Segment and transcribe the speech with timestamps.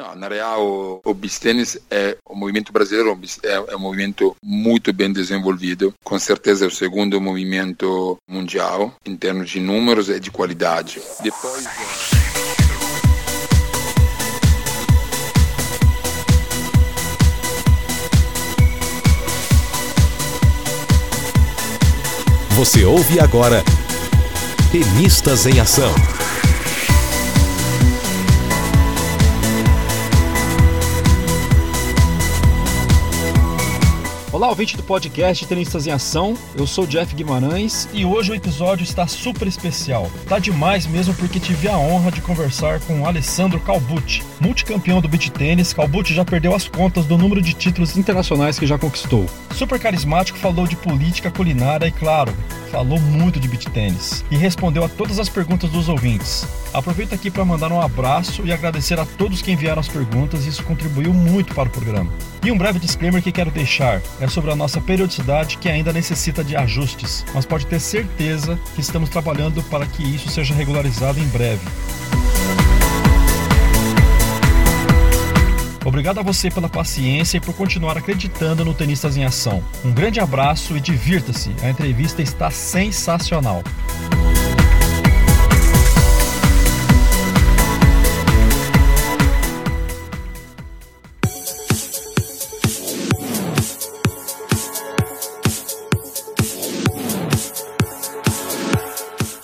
[0.00, 5.12] Não, na real, o tennis é o movimento brasileiro é, é um movimento muito bem
[5.12, 11.02] desenvolvido, com certeza é o segundo movimento mundial em termos de números e de qualidade.
[11.22, 11.68] Depois
[22.56, 23.62] Você ouve agora
[24.72, 26.19] Tenistas em Ação.
[34.40, 36.34] Olá, ouvinte do podcast Tenistas em Ação.
[36.56, 40.10] Eu sou Jeff Guimarães e hoje o episódio está super especial.
[40.26, 45.30] Tá demais mesmo porque tive a honra de conversar com Alessandro Calbucci, multicampeão do beach
[45.30, 45.74] tênis.
[45.74, 49.26] Calbucci já perdeu as contas do número de títulos internacionais que já conquistou.
[49.54, 52.32] Super carismático, falou de política, culinária e, claro,
[52.70, 56.46] falou muito de beach tênis e respondeu a todas as perguntas dos ouvintes.
[56.72, 60.64] Aproveito aqui para mandar um abraço e agradecer a todos que enviaram as perguntas, isso
[60.64, 62.10] contribuiu muito para o programa.
[62.42, 66.42] E um breve disclaimer que quero deixar é sobre a nossa periodicidade que ainda necessita
[66.42, 71.26] de ajustes, mas pode ter certeza que estamos trabalhando para que isso seja regularizado em
[71.28, 71.60] breve.
[75.84, 79.62] Obrigado a você pela paciência e por continuar acreditando no Tenistas em Ação.
[79.84, 83.62] Um grande abraço e divirta-se, a entrevista está sensacional.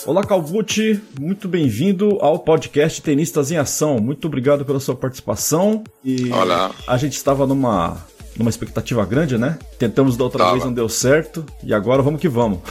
[0.07, 3.99] Olá, Calvucci, muito bem-vindo ao podcast Tenistas em Ação.
[3.99, 5.83] Muito obrigado pela sua participação.
[6.05, 6.71] E Olá.
[6.87, 7.97] A gente estava numa,
[8.37, 9.59] numa expectativa grande, né?
[9.81, 10.53] Tentamos da outra Tava.
[10.53, 11.45] vez, não deu certo.
[11.62, 12.61] E agora vamos que vamos.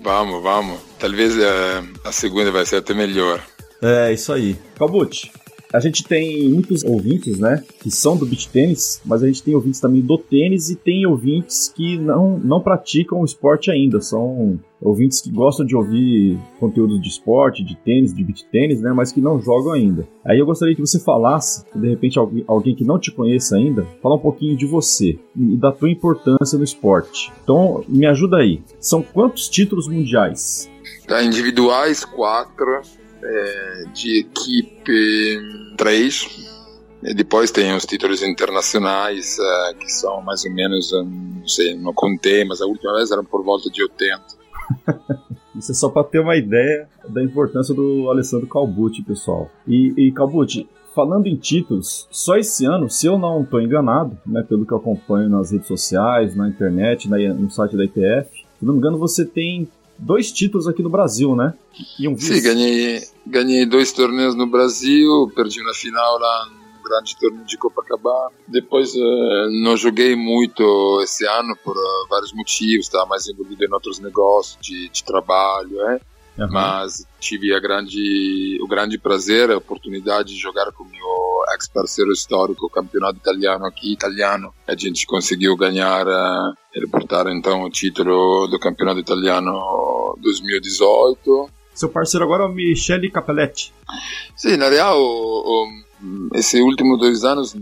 [0.00, 0.78] Vamos, vamos.
[0.98, 3.42] Talvez é, a segunda vai ser até melhor.
[3.82, 4.56] É, isso aí.
[4.78, 5.30] Calbucci,
[5.72, 9.54] a gente tem muitos ouvintes, né, que são do beach tênis, mas a gente tem
[9.54, 14.58] ouvintes também do tênis e tem ouvintes que não, não praticam o esporte ainda, são
[14.80, 19.12] ouvintes que gostam de ouvir conteúdo de esporte, de tênis, de beach tênis, né, mas
[19.12, 20.08] que não jogam ainda.
[20.24, 23.86] Aí eu gostaria que você falasse, de repente alguém, alguém que não te conheça ainda,
[24.02, 27.32] falar um pouquinho de você e da tua importância no esporte.
[27.42, 28.62] Então, me ajuda aí.
[28.80, 30.70] São quantos títulos mundiais?
[31.06, 32.82] Tá, individuais, quatro
[33.22, 36.48] é, de equipe 3.
[37.02, 41.94] E depois tem os títulos internacionais, uh, que são mais ou menos, não sei, não
[41.94, 44.22] contei, mas a última vez eram por volta de 80.
[45.56, 49.48] Isso é só para ter uma ideia da importância do Alessandro Calbucci, pessoal.
[49.66, 54.42] E, e Calbucci, falando em títulos, só esse ano, se eu não estou enganado, né,
[54.42, 58.64] pelo que eu acompanho nas redes sociais, na internet, na, no site da ITF, se
[58.64, 61.54] não me engano, você tem dois títulos aqui no Brasil, né?
[61.98, 62.16] E um.
[62.16, 67.58] Sim, ganhei, ganhei dois torneios no Brasil, perdi na final lá no grande torneio de
[67.58, 68.32] Copacabana.
[68.46, 73.72] Depois uh, não joguei muito esse ano por uh, vários motivos, estava mais envolvido em
[73.72, 76.00] outros negócios de, de trabalho, é?
[76.38, 76.48] Uhum.
[76.50, 81.08] Mas tive a grande, o grande prazer, a oportunidade de jogar com o meu
[81.52, 84.54] ex-parceiro histórico, o campeonato italiano aqui, italiano.
[84.66, 91.50] A gente conseguiu ganhar uh, e reportar então o título do campeonato italiano 2018.
[91.74, 93.72] Seu parceiro agora é o Michele Capelletti.
[94.36, 94.96] Sim, na real,
[96.34, 97.56] esses últimos dois anos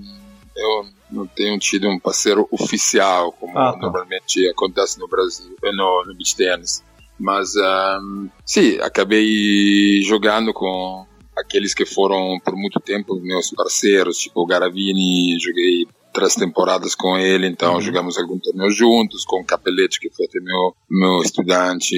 [0.54, 3.78] eu não tenho tido um parceiro oficial, como ah, tá.
[3.78, 6.82] normalmente acontece no Brasil, no, no beach tennis.
[7.18, 11.06] Mas, um, sim, acabei jogando com
[11.36, 17.16] aqueles que foram por muito tempo meus parceiros, tipo o Garavini, joguei três temporadas com
[17.16, 17.80] ele, então uhum.
[17.80, 21.94] jogamos algum torneio juntos, com o Capelletti, que foi meu, meu estudante,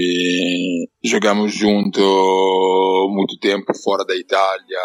[1.04, 2.00] jogamos junto
[3.10, 4.78] muito tempo fora da Itália,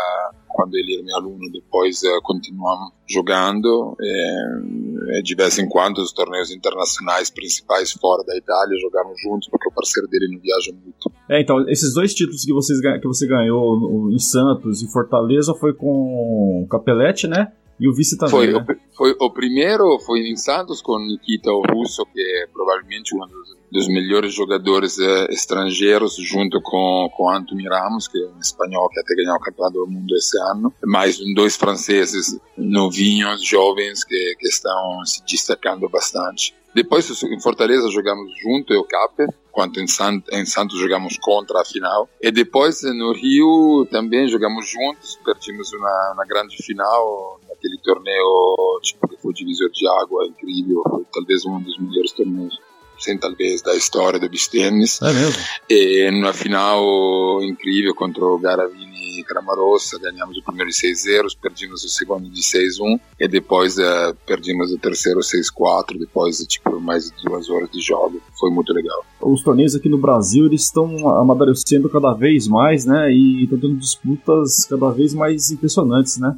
[0.50, 5.98] quando ele era meu aluno, depois uh, continuamos jogando, e, e, de vez em quando
[5.98, 10.72] os torneios internacionais principais fora da Itália jogamos juntos, porque o parceiro dele não viaja
[10.72, 11.12] muito.
[11.30, 15.74] É, então, esses dois títulos que, vocês, que você ganhou em Santos e Fortaleza foi
[15.74, 17.52] com o Capelletti, né?
[17.80, 18.32] E o vice também.
[18.32, 18.60] Foi, né?
[18.60, 23.58] o, foi o primeiro foi em Santos com Nikita Russo, que é provavelmente um dos,
[23.72, 29.00] dos melhores jogadores eh, estrangeiros, junto com, com Anthony Ramos, que é um espanhol que
[29.00, 30.74] até ganhou o campeonato do mundo esse ano.
[30.86, 36.54] Mais dois franceses novinhos, jovens, que, que estão se destacando bastante.
[36.74, 39.14] Depois em Fortaleza jogamos junto, eu o Cap,
[39.52, 42.10] quanto em, Sant em Santos jogamos contra a final.
[42.20, 49.08] E depois no Rio também jogamos juntos, perdemos uma, uma grande final naquele torneio tipo
[49.08, 52.60] que foi divisor de água, incrível, foi talvez um dos melhores torneios
[53.00, 55.02] sem talvez da história do beach tennis.
[55.02, 55.42] É mesmo?
[55.70, 61.84] E numa final incrível contra o Garavini de Cramarossa, ganhamos o primeiro de 6-0, perdemos
[61.84, 67.12] o segundo de 6-1 e depois uh, perdemos o terceiro 6-4, depois de tipo, mais
[67.12, 68.22] de duas horas de jogo.
[68.40, 69.06] Foi muito legal.
[69.22, 73.12] Os torneios aqui no Brasil, eles estão amadurecendo cada vez mais, né?
[73.12, 76.38] E estão tendo disputas cada vez mais impressionantes, né?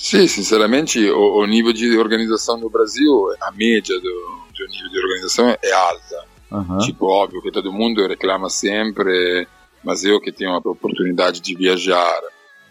[0.00, 4.98] Sim, sinceramente, o, o, nível de organização no Brasil, a média do, do nível de
[4.98, 6.24] organização é alta.
[6.50, 6.78] Uhum.
[6.78, 9.46] Tipo, óbvio que todo mundo reclama sempre,
[9.84, 12.20] mas eu que tenho a oportunidade de viajar,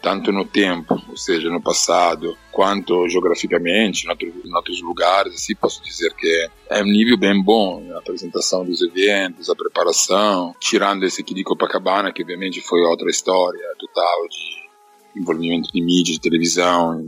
[0.01, 6.13] tanto no tempo, ou seja, no passado, quanto geograficamente, em outros lugares, assim, posso dizer
[6.15, 11.35] que é um nível bem bom, a apresentação dos eventos, a preparação, tirando esse aqui
[11.35, 14.70] de Copacabana, que obviamente foi outra história total de
[15.15, 17.05] envolvimento de mídia, de televisão,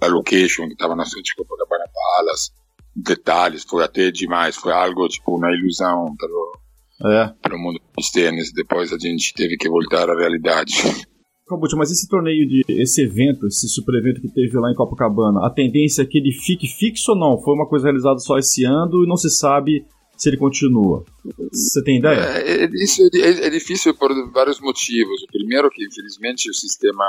[0.00, 2.50] a location que estava na frente de Copacabana Palace,
[2.94, 6.58] detalhes, foi até demais, foi algo tipo uma ilusão pelo,
[7.12, 7.32] é.
[7.42, 10.74] pelo mundo dos tênis, depois a gente teve que voltar à realidade.
[11.48, 15.44] Cabute, mas esse torneio de esse evento, esse super evento que teve lá em Copacabana,
[15.44, 17.42] a tendência é que ele fique fixo ou não?
[17.42, 19.84] Foi uma coisa realizada só esse ano e não se sabe
[20.22, 21.04] se ele continua.
[21.50, 22.14] Você tem ideia?
[22.14, 25.20] É, é, isso é, é, difícil por vários motivos.
[25.24, 27.04] O primeiro que infelizmente o sistema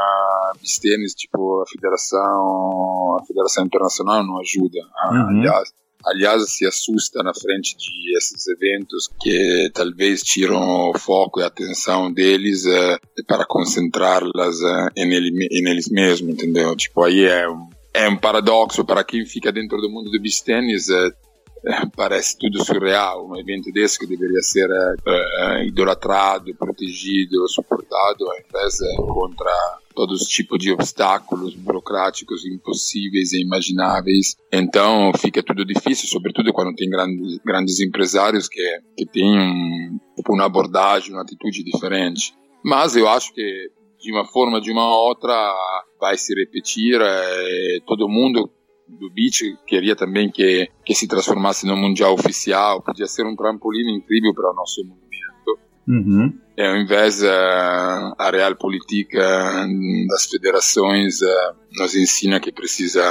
[0.60, 4.80] de tênis, tipo a federação, a federação internacional não ajuda.
[5.12, 5.42] Uhum.
[5.42, 5.72] Aliás,
[6.04, 11.48] aliás se assusta na frente de esses eventos que talvez tiram o foco e a
[11.48, 16.76] atenção deles uh, para concentrá-las uh, em, ele, em eles mesmos, entendeu?
[16.76, 20.42] Tipo aí é um, é um paradoxo para quem fica dentro do mundo do beach.
[20.50, 21.33] Uh,
[21.96, 23.28] parece tudo surreal.
[23.28, 30.22] Um evento desse que deveria ser uh, idolatrado, protegido, suportado, ao invés de encontrar todos
[30.22, 34.36] os tipos de obstáculos burocráticos impossíveis e imagináveis.
[34.52, 40.00] Então fica tudo difícil, sobretudo quando tem grandes, grandes empresários que, que têm um,
[40.30, 42.34] uma abordagem, uma atitude diferente.
[42.64, 45.34] Mas eu acho que de uma forma de uma outra
[46.00, 47.00] vai se repetir.
[47.02, 48.50] É, todo mundo
[49.00, 53.98] do beach queria também que, que se transformasse no mundial oficial, podia ser um trampolim
[53.98, 55.04] incrível para o nosso movimento.
[55.88, 56.34] Uhum.
[56.58, 59.68] E, ao invés uh, a real política
[60.08, 63.02] das federações uh, nos ensina que precisa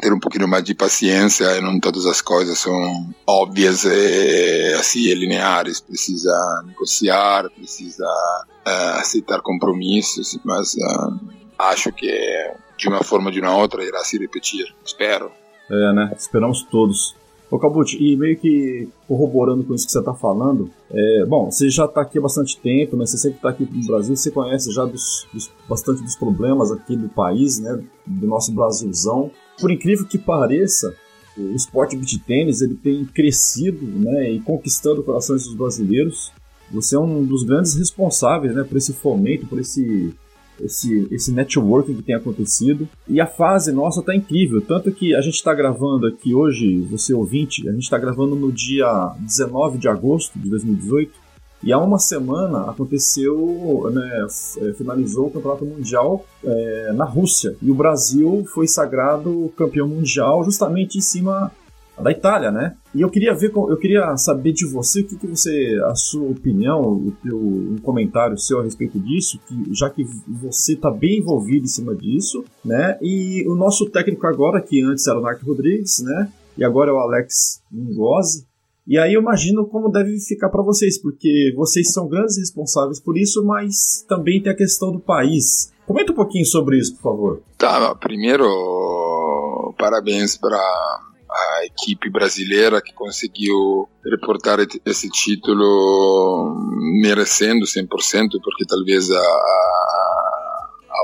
[0.00, 5.12] ter um pouquinho mais de paciência e não todas as coisas são óbvias e assim
[5.14, 6.30] lineares precisa
[6.66, 10.76] negociar precisa uh, aceitar compromissos mas
[11.58, 12.06] acho que
[12.78, 14.72] de uma forma ou de uma outra irá se repetir.
[14.84, 15.30] Espero.
[15.70, 16.14] É, né?
[16.16, 17.14] Esperamos todos.
[17.50, 21.70] Ô Cabut, e meio que corroborando com isso que você está falando, é, bom, você
[21.70, 23.06] já está aqui há bastante tempo, né?
[23.06, 26.94] Você sempre está aqui no Brasil, você conhece já dos, dos, bastante dos problemas aqui
[26.94, 27.82] do país, né?
[28.06, 29.30] Do nosso Brasilzão.
[29.58, 30.94] Por incrível que pareça,
[31.38, 34.30] o esporte beat tênis ele tem crescido, né?
[34.30, 36.30] E conquistando corações dos brasileiros.
[36.70, 38.62] Você é um dos grandes responsáveis, né?
[38.62, 40.14] Por esse fomento, por esse
[40.60, 42.88] esse, esse networking que tem acontecido.
[43.06, 44.60] E a fase nossa tá incrível.
[44.60, 48.52] Tanto que a gente está gravando aqui hoje, você ouvinte, a gente está gravando no
[48.52, 51.28] dia 19 de agosto de 2018.
[51.62, 54.26] E há uma semana aconteceu, né,
[54.58, 57.56] é, finalizou o Campeonato Mundial é, na Rússia.
[57.60, 61.50] E o Brasil foi sagrado campeão mundial justamente em cima
[62.00, 62.76] da Itália, né?
[62.94, 66.28] E eu queria ver, eu queria saber de você o que, que você, a sua
[66.28, 71.18] opinião, o teu, um comentário seu a respeito disso, que já que você está bem
[71.18, 72.98] envolvido em cima disso, né?
[73.02, 76.32] E o nosso técnico agora, que antes era o Narco Rodrigues, né?
[76.56, 78.46] E agora é o Alex Ngozi.
[78.86, 83.18] E aí eu imagino como deve ficar para vocês, porque vocês são grandes responsáveis por
[83.18, 85.70] isso, mas também tem a questão do país.
[85.86, 87.42] Comenta um pouquinho sobre isso, por favor.
[87.58, 88.46] Tá, primeiro,
[89.78, 90.58] parabéns para
[91.30, 96.54] a equipe brasileira que conseguiu reportar esse título
[97.02, 97.86] merecendo 100%,
[98.42, 99.78] porque talvez a, a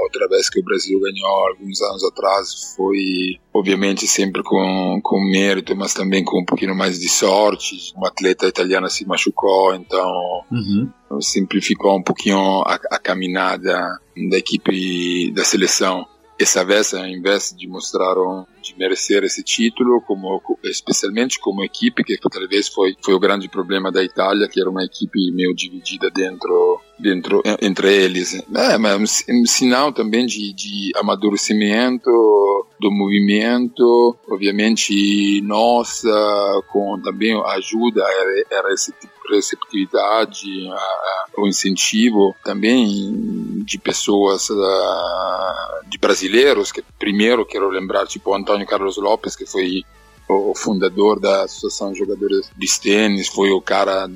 [0.05, 5.77] outra vez que o Brasil ganhou alguns anos atrás foi obviamente sempre com, com mérito,
[5.77, 7.93] mas também com um pouquinho mais de sorte.
[7.97, 10.11] Uma atleta italiana se machucou, então
[10.51, 11.21] uhum.
[11.21, 14.01] simplificou um pouquinho a, a caminhada
[14.31, 16.07] da equipe da seleção.
[16.39, 18.15] Essa vez, ao invés de mostrar
[18.61, 23.93] de merecer esse título, como especialmente como equipe, que talvez foi foi o grande problema
[23.93, 28.35] da Itália, que era uma equipe meio dividida dentro dentro entre eles.
[28.55, 32.11] É, mas um sinal também de, de amadurecimento
[32.81, 36.11] do movimento, obviamente nossa,
[36.71, 38.05] com também a ajuda,
[39.01, 47.69] tipo receptividade, a, a, o incentivo também de pessoas, uh, de brasileiros, que primeiro quero
[47.69, 49.83] lembrar, tipo Antônio Carlos Lopes, que foi
[50.29, 54.11] o fundador da Associação de Jogadores de Tênis, foi o cara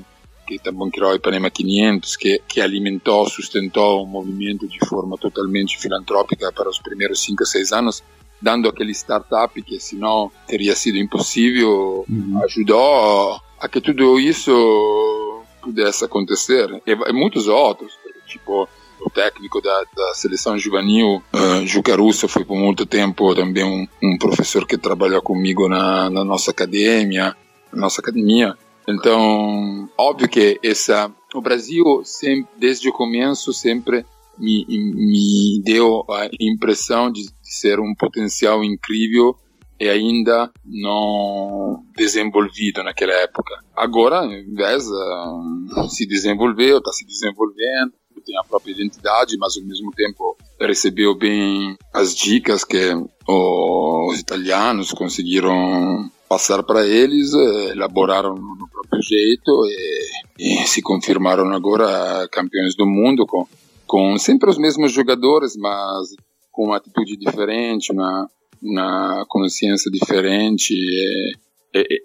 [0.57, 6.69] criou o Ipanema 500, que, que alimentou, sustentou um movimento de forma totalmente filantrópica para
[6.69, 8.03] os primeiros 5 ou 6 anos,
[8.41, 12.41] dando aquele startup que senão teria sido impossível, uhum.
[12.43, 16.69] ajudou a que tudo isso pudesse acontecer.
[16.87, 17.93] E, e muitos outros,
[18.25, 18.67] tipo
[19.01, 23.87] o técnico da, da seleção juvenil, uh, Juca Russo, foi por muito tempo também um,
[24.03, 27.35] um professor que trabalhou comigo na, na nossa academia,
[27.73, 28.57] nossa academia.
[28.87, 34.05] Então, óbvio que essa, o Brasil, sempre, desde o começo, sempre
[34.37, 39.35] me, me deu a impressão de, ser um potencial incrível
[39.79, 43.55] e ainda não desenvolvido naquela época.
[43.75, 47.93] Agora, vez de se desenvolveu, está se desenvolvendo,
[48.25, 52.93] tem a própria identidade, mas ao mesmo tempo recebeu bem as dicas que
[53.27, 58.68] os italianos conseguiram passar para eles, eh, elaboraram no
[59.09, 63.47] jeito e, e, se confirmaram agora campeões do mundo com,
[63.87, 66.09] com sempre os mesmos jogadores, mas
[66.51, 68.29] com uma atitude diferente, uma,
[68.61, 70.75] uma consciência diferente.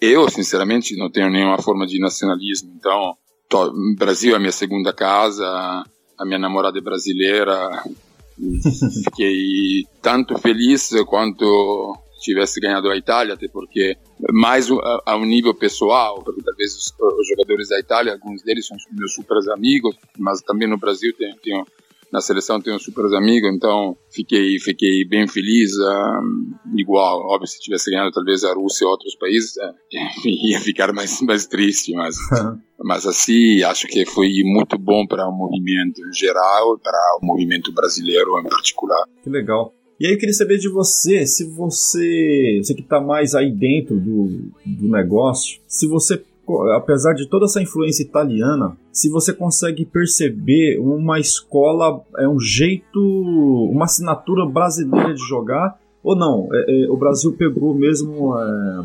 [0.00, 3.16] Eu, sinceramente, não tenho nenhuma forma de nacionalismo, então
[3.52, 5.46] o Brasil é minha segunda casa,
[6.18, 7.82] a minha namorada é brasileira.
[9.04, 13.96] Fiquei tanto feliz quanto tivesse ganhado a Itália, até porque
[14.32, 18.66] mais a, a um nível pessoal, porque talvez os, os, jogadores da Itália, alguns deles
[18.66, 21.34] são meus super amigos, mas também no Brasil tem
[22.14, 25.72] na seleção tenho super amigos, então fiquei fiquei bem feliz.
[25.76, 29.72] Um, igual, óbvio, se tivesse ganhado talvez a Rússia ou outros países, é,
[30.24, 32.14] ia ficar mais mais triste, mas
[32.78, 37.72] mas assim acho que foi muito bom para o movimento em geral, para o movimento
[37.72, 39.02] brasileiro em particular.
[39.24, 39.74] Que legal.
[39.98, 43.98] E aí eu queria saber de você, se você, você que está mais aí dentro
[43.98, 46.20] do, do negócio, se você
[46.76, 53.00] apesar de toda essa influência italiana, se você consegue perceber uma escola, é um jeito,
[53.72, 56.48] uma assinatura brasileira de jogar, ou não?
[56.52, 58.84] É, é, o Brasil pegou mesmo é,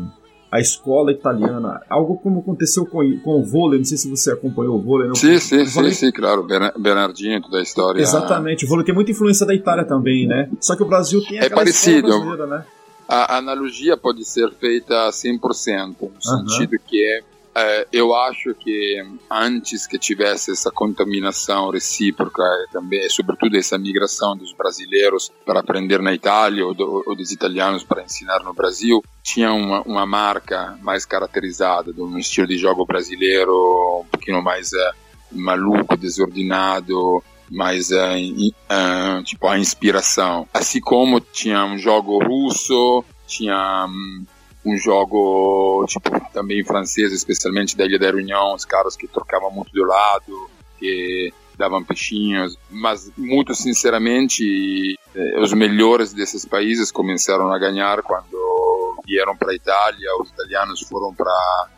[0.50, 4.76] a escola italiana, algo como aconteceu com, com o vôlei, não sei se você acompanhou
[4.76, 5.06] o vôlei.
[5.06, 5.14] Não?
[5.14, 5.92] Sim, sim, vôlei...
[5.92, 6.44] sim, sim, claro,
[6.76, 8.00] Bernardinho, toda a história.
[8.00, 10.50] Exatamente, o vôlei tem muita influência da Itália também, né?
[10.60, 12.08] Só que o Brasil tem é parecido.
[12.46, 12.64] né?
[13.08, 16.20] A analogia pode ser feita 100%, no uhum.
[16.20, 17.22] sentido que é
[17.54, 22.42] é, eu acho que antes que tivesse essa contaminação recíproca
[22.72, 27.82] também, sobretudo essa migração dos brasileiros para aprender na Itália ou, do, ou dos italianos
[27.82, 32.86] para ensinar no Brasil, tinha uma, uma marca mais caracterizada de um estilo de jogo
[32.86, 34.90] brasileiro um pouquinho mais é,
[35.32, 40.48] maluco, desordinado, mais é, é, tipo a inspiração.
[40.54, 44.24] Assim como tinha um jogo russo, tinha hum,
[44.64, 49.72] um jogo tipo também francês, especialmente da Ilha da Reunião, os caras que trocavam muito
[49.72, 57.58] do lado, que davam peixinhos, mas muito sinceramente eh, os melhores desses países começaram a
[57.58, 61.32] ganhar quando vieram para a Itália, os italianos foram para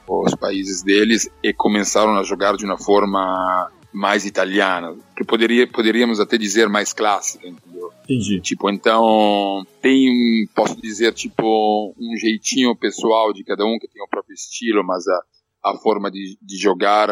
[0.07, 6.19] os países deles e começaram a jogar de uma forma mais italiana, que poderia, poderíamos
[6.19, 7.91] até dizer mais clássica, entendeu?
[8.05, 8.41] Entendi.
[8.41, 14.09] Tipo, então tem, posso dizer, tipo, um jeitinho pessoal de cada um que tem o
[14.09, 17.09] próprio estilo, mas a, a forma de, de jogar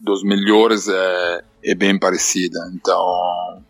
[0.00, 2.58] dos melhores é, é, bem parecida.
[2.74, 3.00] Então,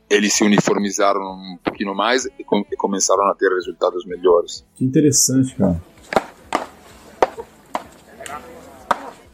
[0.09, 4.64] eles se uniformizaram um pouquinho mais e, com, e começaram a ter resultados melhores.
[4.75, 5.81] Que interessante, cara.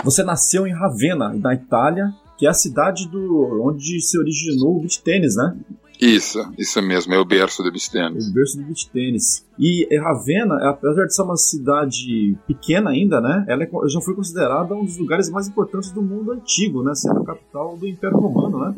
[0.04, 4.80] Você nasceu em Ravenna, na Itália, que é a cidade do onde se originou o
[4.80, 5.56] beach tênis, né?
[6.00, 8.28] Isso, isso mesmo, é o berço do beach tênis.
[8.28, 9.44] O berço do beach tênis.
[9.58, 13.44] E Ravenna, apesar de ser uma cidade pequena ainda, né?
[13.48, 16.94] Ela é, já foi considerada um dos lugares mais importantes do mundo antigo, né?
[16.94, 18.74] Sendo a capital do Império Romano, né?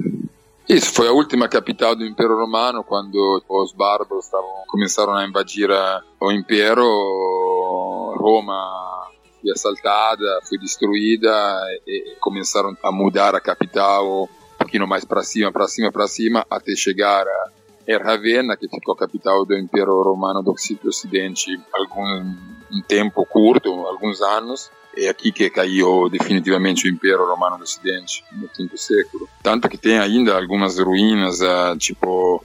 [0.66, 5.68] Isso, foi a última capital do Império Romano quando os bárbaros estavam, começaram a invadir
[6.18, 6.86] o Império.
[8.16, 8.99] Roma
[9.40, 11.30] foi assaltada, foi destruída
[11.86, 16.46] e começaram a mudar a capital um pouquinho mais para cima, para cima, para cima,
[16.50, 17.50] até chegar a
[17.98, 20.54] Ravenna, que ficou a capital do Império Romano do
[20.86, 22.34] Ocidente algum
[22.72, 24.70] um tempo curto, alguns anos.
[24.96, 29.28] É aqui que caiu definitivamente o Império Romano do Ocidente, no quinto século.
[29.42, 32.44] Tanto que tem ainda algumas ruínas, uh, tipo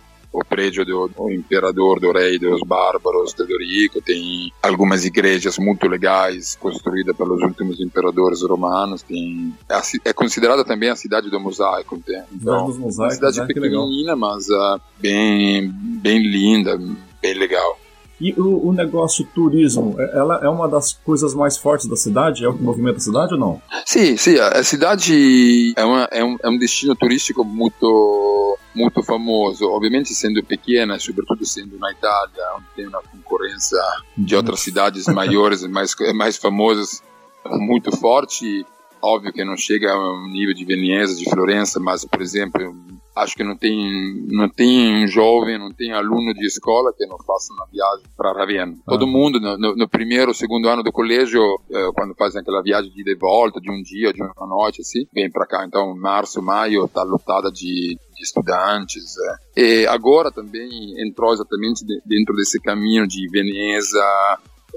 [0.55, 7.15] prédio do, do imperador, do rei dos bárbaros, Teodorico, tem algumas igrejas muito legais construídas
[7.17, 12.23] pelos últimos imperadores romanos, tem é, é considerada também a cidade do mosaico, tem.
[12.33, 13.47] Então, dos mosaicos, uma cidade né?
[13.47, 15.69] pequenininha, mas uh, bem
[16.01, 16.79] bem linda,
[17.21, 17.77] bem legal.
[18.19, 22.45] E o, o, negócio turismo, é, ela é uma das coisas mais fortes da cidade?
[22.45, 23.61] É o que movimenta a cidade ou não?
[23.85, 24.39] Sim, sim.
[24.39, 30.43] A cidade é, uma, é, um, é um destino turístico muito muito famoso, obviamente sendo
[30.43, 33.79] pequena, sobretudo sendo na Itália, onde tem uma concorrência
[34.17, 37.01] de outras cidades maiores e mais, mais famosas
[37.45, 38.65] muito forte.
[39.01, 42.75] Óbvio que não chega ao nível de Veneza, de Florença, mas, por exemplo,
[43.15, 47.17] acho que não tem, não tem um jovem, não tem aluno de escola que não
[47.19, 48.75] faça uma viagem para Ravenna.
[48.81, 48.91] Ah.
[48.91, 51.41] Todo mundo, no, no, primeiro, segundo ano do colégio,
[51.71, 55.31] eh, quando fazem aquela viagem de, volta, de um dia, de uma noite, assim, vem
[55.31, 55.65] para cá.
[55.65, 59.15] Então, março, maio, está lotada de, de estudantes.
[59.55, 59.61] É.
[59.61, 60.69] E agora também
[61.07, 64.03] entrou exatamente dentro desse caminho de Veneza,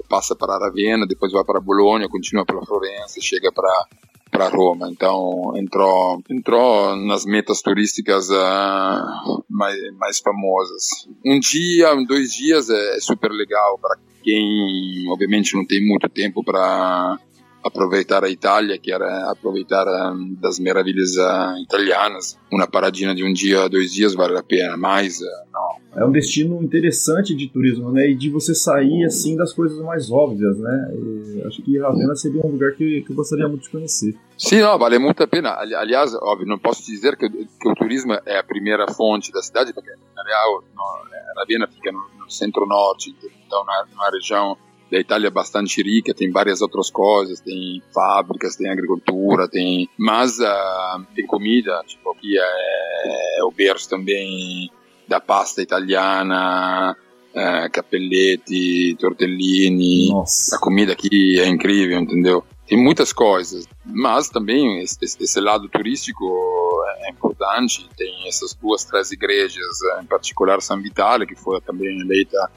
[0.07, 3.69] passa para Ravenna, depois vai para Bolonha, continua pela Florença, chega para
[4.39, 4.89] para Roma.
[4.89, 11.09] Então entrou entrou nas metas turísticas uh, mais, mais famosas.
[11.25, 16.41] Um dia, dois dias é, é super legal para quem obviamente não tem muito tempo
[16.41, 17.19] para
[17.63, 22.37] aproveitar a Itália, que era aproveitar um, das maravilhas uh, italianas.
[22.51, 26.01] Uma paradinha de um dia, dois dias vale a pena, mas uh, não.
[26.01, 28.11] É um destino interessante de turismo, né?
[28.11, 30.91] E de você sair assim das coisas mais óbvias, né?
[30.93, 34.15] E acho que Ravenna seria um lugar que, que eu gostaria muito de conhecer.
[34.37, 35.55] Sim, não, vale muito a pena.
[35.55, 39.73] Aliás, óbvio, não posso dizer que, que o turismo é a primeira fonte da cidade,
[39.73, 44.57] porque na real, no, Ravenna fica no, no centro-norte, então na, na região
[44.91, 50.39] da Itália é bastante rica, tem várias outras coisas, tem fábricas, tem agricultura, tem mas
[50.39, 54.69] uh, tem comida, tipo aqui é, é o berço também
[55.07, 56.95] da pasta italiana,
[57.33, 60.55] uh, capelletti, tortellini, Nossa.
[60.55, 62.43] a comida aqui é incrível, entendeu?
[62.67, 66.23] Tem muitas coisas, mas também esse, esse lado turístico
[66.99, 67.89] é importante.
[67.97, 72.51] Tem essas duas, três igrejas, em particular San Vitale, que foi também eleita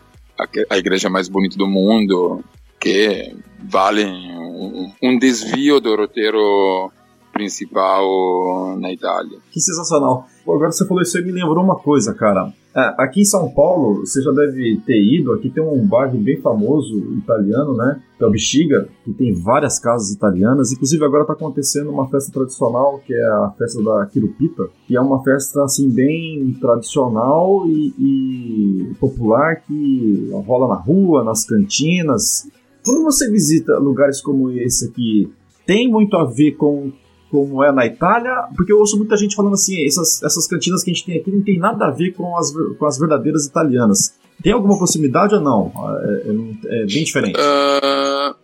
[0.70, 2.42] a, igreja mais bonita do mundo,
[2.80, 6.90] que vale um, um desvio do roteiro
[7.32, 9.38] principal na Itália.
[9.50, 10.26] Que sensacional.
[10.42, 12.52] Agora você falou isso e me lembrou uma coisa, cara.
[12.74, 16.40] É, aqui em São Paulo, você já deve ter ido, aqui tem um bairro bem
[16.40, 18.00] famoso italiano, né?
[18.16, 20.72] Que é o Bexiga, que tem várias casas italianas.
[20.72, 25.00] Inclusive agora está acontecendo uma festa tradicional, que é a festa da Quirupita, que é
[25.00, 32.48] uma festa assim bem tradicional e, e popular que rola na rua, nas cantinas.
[32.82, 35.30] Quando você visita lugares como esse aqui,
[35.66, 36.90] tem muito a ver com
[37.32, 40.90] como é na Itália, porque eu ouço muita gente falando assim, essas, essas cantinas que
[40.90, 44.14] a gente tem aqui não tem nada a ver com as, com as verdadeiras italianas.
[44.42, 45.72] Tem alguma proximidade ou não?
[45.98, 47.40] É, é, é bem diferente.
[47.40, 48.34] Uh,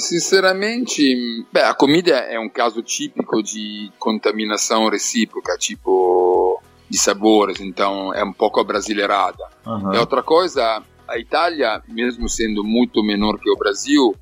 [0.00, 1.04] sinceramente,
[1.52, 8.24] beh, a comida é um caso típico de contaminação recíproca, tipo de sabores, então é
[8.24, 9.44] um pouco abrasileirada.
[9.66, 9.92] Uhum.
[9.92, 14.14] E outra coisa, a Itália, mesmo sendo muito menor que o Brasil,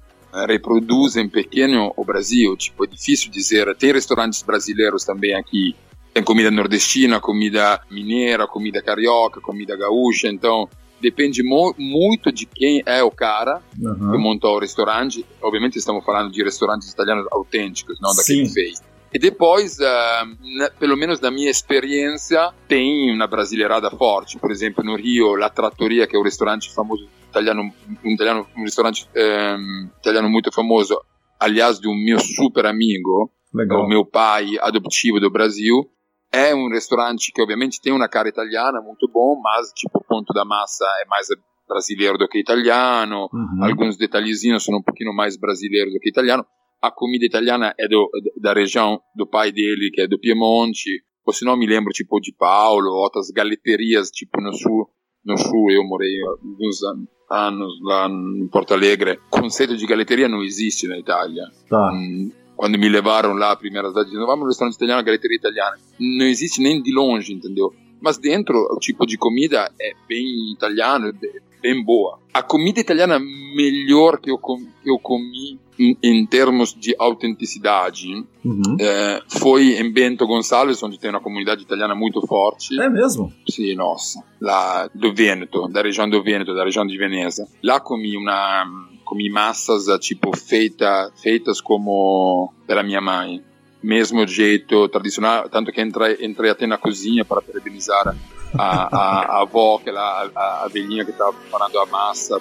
[0.46, 2.56] reproduzem pequeno o Brasil.
[2.56, 3.74] Tipo, é difícil dizer.
[3.76, 5.74] Tem restaurantes brasileiros também aqui.
[6.12, 10.28] Tem comida nordestina, comida mineira, comida carioca, comida gaúcha.
[10.28, 10.68] Então,
[11.00, 14.12] depende mo muito de quem é o cara uhum.
[14.12, 15.24] que montou o restaurante.
[15.40, 18.82] Obviamente, estamos falando de restaurantes italianos autênticos, não daquele fez.
[19.12, 24.38] E depois, uh, na, pelo menos na minha experiência, tem uma brasileirada forte.
[24.38, 28.62] Por exemplo, no Rio, La Trattoria, que é o restaurante famoso italiano, um, italiano, um
[28.62, 31.00] restaurante um, italiano muito famoso,
[31.38, 33.84] aliás, de um meu super amigo, Legal.
[33.84, 35.90] o meu pai adoptivo do Brasil.
[36.32, 40.32] É um restaurante que, obviamente, tem uma cara italiana muito bom, mas, tipo, o ponto
[40.32, 41.26] da massa é mais
[41.66, 43.28] brasileiro do que italiano.
[43.32, 43.64] Uhum.
[43.64, 46.46] Alguns detalhezinhos são um pouquinho mais brasileiros do que italiano
[46.80, 51.32] a comida italiana é do, da região do pai dele, que é do Piemonte, ou
[51.32, 54.88] se não me lembro, tipo, de Paulo, outras galeterias, tipo, no sul,
[55.24, 59.20] no sul eu morei alguns anos em Porto Alegre.
[59.30, 61.44] Conceito de galeteria não existe na Itália.
[61.68, 61.92] Tá.
[61.92, 65.76] Hum, quando me levaram lá a primeira dizendo, vamos no restaurante italiano, galeteria italiana.
[65.98, 67.72] Não existe nem de longe, entendeu?
[68.00, 71.12] Mas dentro, o tipo de comida é bem italiano,
[71.60, 72.18] bem boa.
[72.32, 78.08] A comida italiana melhor que eu, com, eu comi em, em, termos de autenticidade
[78.44, 78.76] uhum.
[78.78, 82.80] é, foi em Bento Gonçalves, onde tem uma comunidade italiana muito forte.
[82.80, 83.32] É mesmo?
[83.48, 84.22] Sim, nossa.
[84.40, 87.48] Lá do Vêneto, da região do Vêneto, da região de Veneza.
[87.62, 88.66] Lá comi uma
[89.04, 93.42] comi massas tipo feita, feitas como pela minha mãe
[93.82, 98.14] mesmo jeito tradicional, tanto que entrei, entrei até na cozinha para parabenizar
[98.56, 102.40] a, a, a avó, aquela, a, a velhinha que estava preparando a massa,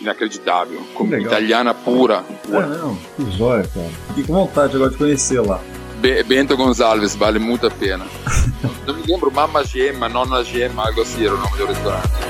[0.00, 2.22] inacreditável, como italiana pura.
[2.42, 2.64] pura.
[2.64, 3.90] É, não, que joia, cara.
[4.08, 5.60] Fiquei com vontade agora de conhecer lá.
[6.26, 8.04] Bento Gonçalves, vale muito a pena.
[8.86, 12.23] não me lembro, Mamma Gemma, Nonna Gemma, algo assim era o nome do restaurante.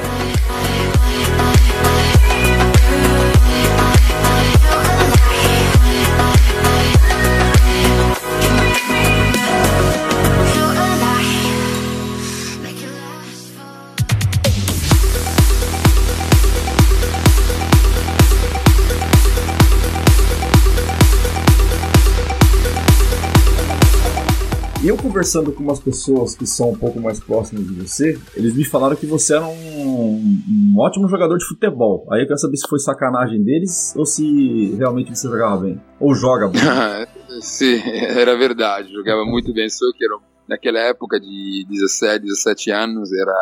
[25.24, 28.94] Conversando com umas pessoas que são um pouco mais próximas de você, eles me falaram
[28.94, 32.06] que você era um, um ótimo jogador de futebol.
[32.12, 35.80] Aí eu quero saber se foi sacanagem deles ou se realmente você jogava bem.
[35.98, 36.60] Ou joga bem.
[37.40, 38.92] Sim, era verdade.
[38.92, 43.34] Jogava muito bem, só que era, naquela época de 17, 17 anos, era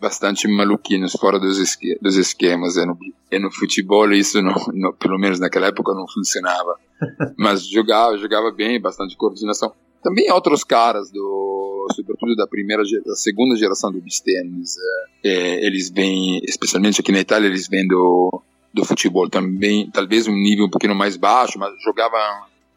[0.00, 2.76] bastante maluquinhos fora dos, esque dos esquemas.
[2.76, 2.98] E no,
[3.30, 6.74] e no futebol isso, não, não, pelo menos naquela época, não funcionava.
[7.38, 9.72] Mas jogava, jogava bem, bastante coordenação.
[10.04, 15.88] Também outros caras, do, sobretudo da primeira, da segunda geração do beach é, é, eles
[15.88, 20.70] vêm, especialmente aqui na Itália, eles vêm do, do futebol também, talvez um nível um
[20.70, 22.20] pouquinho mais baixo, mas jogavam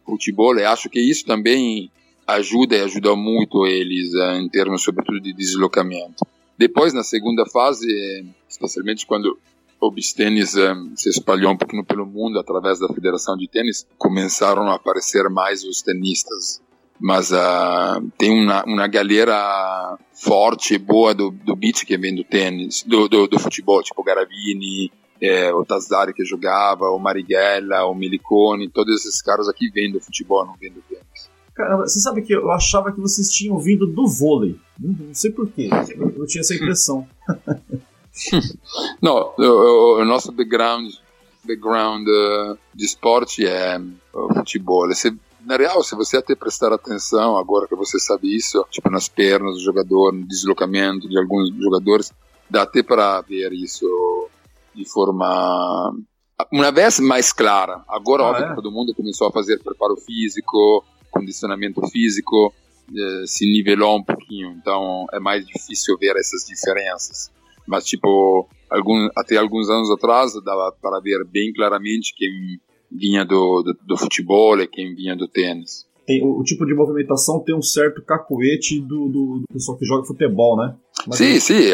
[0.06, 1.92] futebol e acho que isso também
[2.26, 6.26] ajuda e ajuda muito eles é, em termos, sobretudo, de deslocamento.
[6.58, 9.38] Depois, na segunda fase, especialmente quando
[9.82, 10.56] o beach tênis
[10.96, 15.66] se espalhou um pouquinho pelo mundo através da Federação de Tênis, começaram a aparecer mais
[15.66, 16.66] os tenistas.
[17.00, 22.24] Mas uh, tem uma, uma galera forte e boa do, do beach que vem do
[22.24, 27.94] tênis, do, do, do futebol, tipo Garavini, é, o Tazzari que jogava, o Marighella, o
[27.94, 31.30] Melicone, todos esses caras aqui vêm do futebol, não vêm do tênis.
[31.54, 34.56] Caramba, você sabe que eu achava que vocês tinham vindo do vôlei.
[34.80, 35.70] Não, não sei porquê.
[35.96, 37.08] Eu, eu tinha essa impressão.
[39.02, 40.94] não, o, o, nosso background,
[41.44, 43.82] background uh, de esporte é
[44.14, 44.88] o futebol.
[44.88, 45.12] Você,
[45.48, 49.54] na real, se você até prestar atenção, agora que você sabe isso, tipo nas pernas
[49.54, 52.12] do jogador, no deslocamento de alguns jogadores,
[52.50, 53.88] dá até para ver isso
[54.76, 55.96] de forma
[56.52, 57.82] uma vez mais clara.
[57.88, 58.56] Agora, ah, óbvio, é?
[58.56, 62.54] todo mundo começou a fazer preparo físico, condicionamento físico
[62.90, 67.32] eh, se nivelou um pouquinho, então é mais difícil ver essas diferenças.
[67.66, 72.60] Mas, tipo, algum, até alguns anos atrás dava para ver bem claramente quem
[72.92, 75.86] vinha do, do, do futebol e quem vinha do tênis.
[76.06, 79.86] Tem, o, o, tipo de movimentação tem um certo cacoete do, do, do pessoal que
[79.86, 80.76] joga futebol, né?
[81.06, 81.40] Mas sim, é...
[81.40, 81.74] sim,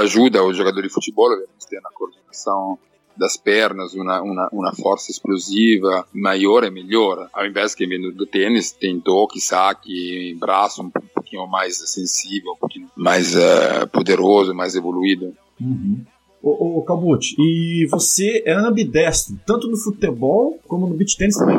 [0.00, 2.78] ajuda o jogador de futebol a ter na coordenação
[3.16, 7.28] das pernas, uma, uma, uma força explosiva maior e melhor.
[7.32, 12.56] Ao invés que do, do tênis tem toque, saque, braço um pouquinho mais sensível, um
[12.56, 15.34] pouquinho mais uh, poderoso, mais evoluído.
[15.60, 16.04] Uhum.
[16.42, 21.58] Ô, ô e você é ambidestro, tanto no futebol como no beach tênis também?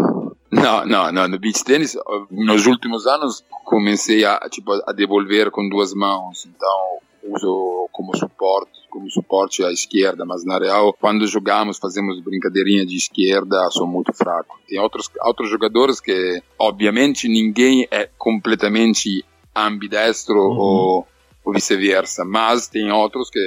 [0.51, 1.27] Não, não, não.
[1.27, 1.97] No beach tênis,
[2.29, 6.45] nos últimos anos, comecei a, tipo, a devolver com duas mãos.
[6.45, 12.85] Então, uso como suporte, como suporte à esquerda, mas na real, quando jogamos, fazemos brincadeirinha
[12.85, 14.59] de esquerda, sou muito fraco.
[14.67, 19.23] Tem outros, outros jogadores que, obviamente, ninguém é completamente
[19.55, 20.57] ambidestro uhum.
[20.57, 21.07] ou,
[21.45, 23.39] ou vice-versa, mas tem outros que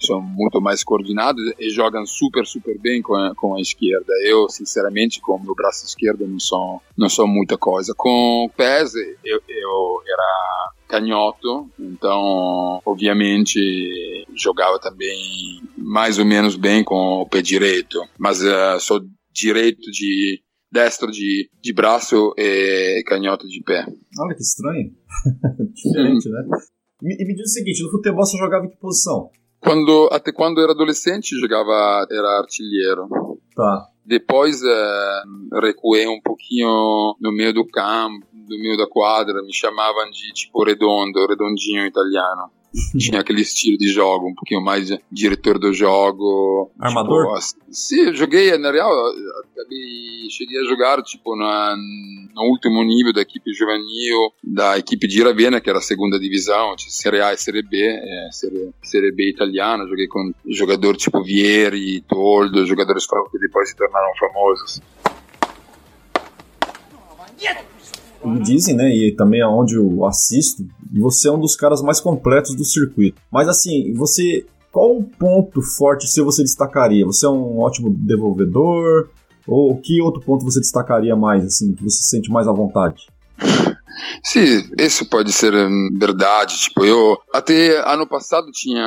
[0.00, 4.12] são muito mais coordenados e jogam super, super bem com a, com a esquerda.
[4.24, 7.94] Eu, sinceramente, com o meu braço esquerdo, não sou, não sou muita coisa.
[7.96, 16.82] Com o pés, eu, eu era canhoto, então, obviamente, jogava também mais ou menos bem
[16.82, 19.00] com o pé direito, mas uh, sou
[19.32, 23.86] direito de destro de, de braço e canhoto de pé.
[24.18, 24.92] Olha que estranho.
[25.74, 26.42] Diferente, né?
[27.02, 29.30] E me diz o seguinte, no futebol você jogava em que posição?
[29.60, 33.08] Quando, até quando era adolescente, jogava, era artilheiro.
[33.54, 33.88] Tá.
[34.04, 35.22] Depois é,
[35.60, 40.64] recuei um pouquinho no meio do campo, no meio da quadra, me chamavam de tipo
[40.64, 42.50] redondo, redondinho italiano.
[42.98, 46.70] Tinha aquele estilo de jogo, um pouquinho mais diretor do jogo.
[46.78, 47.24] Armador?
[47.24, 48.90] Tipo, assim, sim, joguei, na real,
[50.30, 51.74] cheguei a jogar tipo na,
[52.34, 56.76] no último nível da equipe juvenil, da equipe de Ravenna, que era a segunda divisão,
[56.76, 59.86] tipo, Serie A e Serie B, é, Serie, Serie B italiana.
[59.86, 64.80] Joguei com jogador tipo Vieri, Toldo, jogadores que depois se tornaram famosos.
[68.24, 72.54] Me dizem, né, e também aonde eu assisto, você é um dos caras mais completos
[72.54, 73.20] do circuito.
[73.30, 77.04] Mas assim, você qual ponto forte seu você destacaria?
[77.06, 79.08] Você é um ótimo devolvedor?
[79.46, 83.06] Ou que outro ponto você destacaria mais, assim, que você se sente mais à vontade?
[84.22, 86.56] Sim, isso pode ser hum, verdade.
[86.58, 88.86] Tipo, eu até ano passado tinha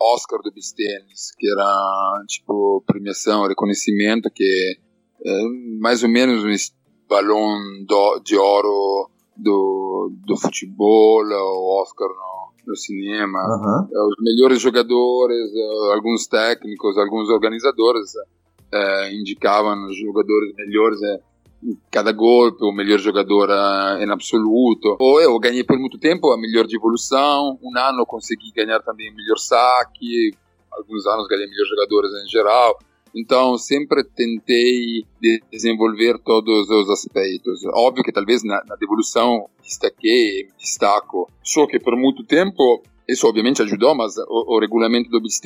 [0.00, 4.78] Oscar do Bistenis, que era tipo premiação, reconhecimento que
[5.24, 5.42] é
[5.80, 6.42] mais ou menos
[7.08, 7.56] balão
[8.22, 14.08] de ouro do, do futebol, o Oscar no, no cinema, uhum.
[14.08, 18.12] os melhores jogadores, eh, alguns técnicos, alguns organizadores
[18.72, 21.00] é, indicavam os jogadores melhores
[21.62, 23.48] em cada golpe, o melhor jogador
[24.00, 24.96] em absoluto.
[25.00, 29.10] Ou eu ganhei por muito tempo a melhor de evolução, um ano consegui ganhar também
[29.10, 30.32] o melhor saque,
[30.70, 32.78] alguns anos ganhei melhores jogadores em geral.
[33.18, 35.04] Então, sempre tentei
[35.50, 37.64] desenvolver todos os aspectos.
[37.74, 43.62] Óbvio que talvez na, na devolução destaquei, destaco, só que por muito tempo isso obviamente
[43.62, 45.40] ajudou, mas o, o, regulamento do beach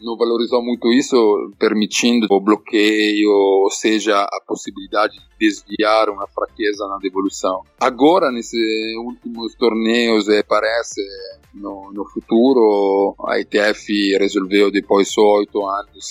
[0.00, 1.16] não valorizou muito isso,
[1.56, 7.62] permitindo o bloqueio, ou seja, a possibilidade de desviar uma fraqueza na devolução.
[7.80, 11.00] Agora, nesses últimos torneios, é, parece
[11.54, 16.08] no, no futuro, a ITF resolveu depois de oito anos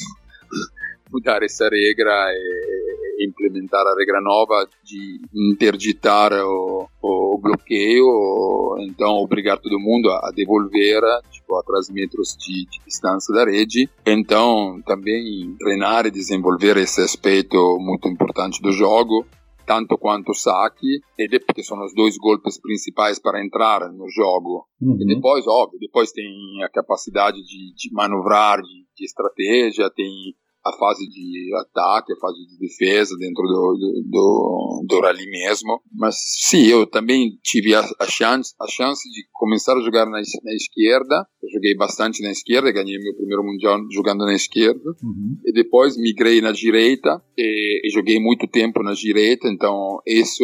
[1.16, 9.58] mudar essa regra e implementar a regra nova de interditar o, o bloqueio, então obrigar
[9.58, 11.02] todo mundo a devolver
[11.32, 13.90] tipo, a 3 metros de, de distância da rede.
[14.06, 19.26] Então também treinar e desenvolver esse aspecto muito importante do jogo
[19.66, 24.68] tanto quanto o saque, e porque são os dois golpes principais para entrar no jogo.
[24.80, 24.96] Uhum.
[25.02, 30.72] E depois, óbvio, depois tem a capacidade de, de manobrar, de, de estratégia, tem a
[30.74, 35.80] fase de ataque, a fase de defesa dentro do, do, do, do rally mesmo.
[35.94, 36.16] Mas
[36.48, 40.54] sim, eu também tive a, a, chance, a chance de começar a jogar na, na
[40.54, 41.28] esquerda.
[41.44, 44.90] Eu joguei bastante na esquerda, ganhei meu primeiro mundial jogando na esquerda.
[45.04, 45.38] Uhum.
[45.46, 50.44] E depois migrei na direita e, e joguei muito tempo na direita, então isso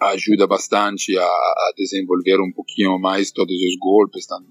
[0.00, 4.46] ajuda bastante a, a, desenvolver um pouquinho mais todos os golpes, tanto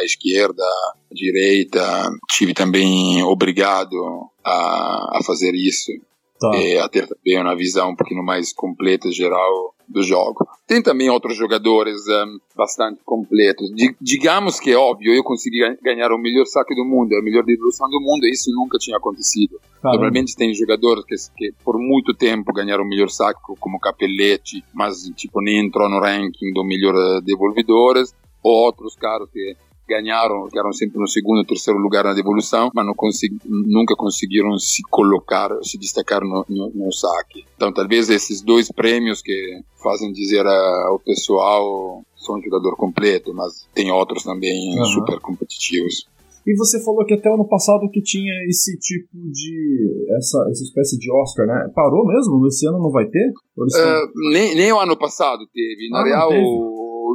[0.00, 2.10] a esquerda, a direita.
[2.30, 3.96] Tive também obrigado
[4.44, 5.92] a, a fazer isso.
[6.40, 6.56] Tá.
[6.56, 10.46] E a ter também uma visão um pouquinho mais completa, geral, do jogo.
[10.66, 13.74] Tem também outros jogadores um, bastante completos.
[13.74, 17.88] D digamos que, óbvio, eu consegui ganhar o melhor saque do mundo, a melhor devolução
[17.88, 19.58] do mundo, isso nunca tinha acontecido.
[19.82, 25.02] Normalmente tem jogadores que, que, por muito tempo ganharam o melhor saque, como Capelletti, mas
[25.16, 28.14] tipo, nem entrou no ranking do melhor eh, devolvedores.
[28.42, 29.56] Ou outros caras que
[29.88, 35.50] ganharam, ficaram sempre no segundo, terceiro lugar na devolução, mas consegui, nunca conseguiram se colocar,
[35.62, 37.44] se destacar no, no, no, saque.
[37.56, 43.66] Então, talvez esses dois prêmios que fazem dizer ao pessoal são um jogador completo, mas
[43.74, 44.84] tem outros também uhum.
[44.84, 46.06] super competitivos.
[46.48, 50.06] E você falou que até o ano passado que tinha esse tipo de.
[50.16, 51.70] essa, essa espécie de Oscar, né?
[51.74, 52.46] Parou mesmo?
[52.46, 53.28] Esse ano não vai ter?
[53.58, 55.90] Uh, nem, nem o ano passado teve.
[55.90, 56.30] Na ah, real,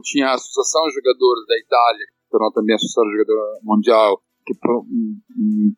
[0.04, 4.86] tinha a Associação de Jogadores da Itália, tornou também associado jogador mundial que pro,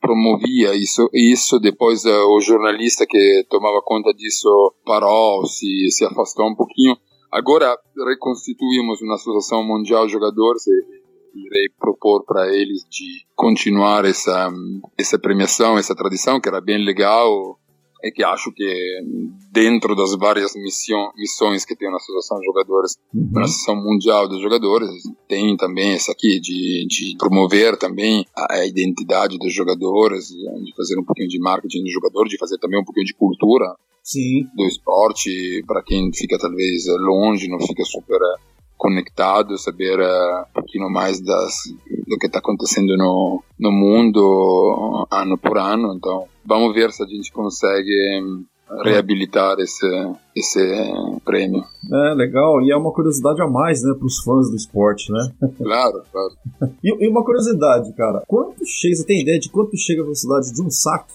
[0.02, 4.50] promovia isso isso depois uh, o jornalista que tomava conta disso
[4.84, 6.98] parou se se afastou um pouquinho
[7.32, 10.95] agora reconstituímos uma associação mundial de jogadores e
[11.36, 14.52] irei propor para eles de continuar essa
[14.98, 17.60] essa premiação essa tradição que era bem legal
[18.06, 19.02] é que acho que
[19.52, 23.30] dentro das várias missão, missões que tem na Associação de Jogadores, uhum.
[23.32, 24.92] na Associação Mundial dos Jogadores,
[25.28, 31.00] tem também essa aqui de, de promover também a, a, identidade dos jogadores, de fazer
[31.00, 34.46] um pouquinho de marketing do jogador, de fazer também um pouquinho de cultura Sim.
[34.56, 38.20] do esporte, para quem fica talvez longe, não fica super
[38.78, 41.54] conectado, saber uh, um pouquinho mais das,
[42.08, 45.94] do que está acontecendo no, no mundo ano por ano.
[45.96, 48.44] Então, vamos ver se a gente consegue hum,
[48.84, 49.86] reabilitar esse,
[50.36, 50.60] esse
[51.24, 51.64] prêmio.
[51.92, 52.62] É, legal.
[52.62, 55.32] E é uma curiosidade a mais, né, para os fãs do esporte, né?
[55.58, 56.34] Claro, claro.
[56.84, 58.24] e, e, uma curiosidade, cara.
[58.28, 61.14] Quanto chega, você tem ideia de quanto chega a velocidade de um saque?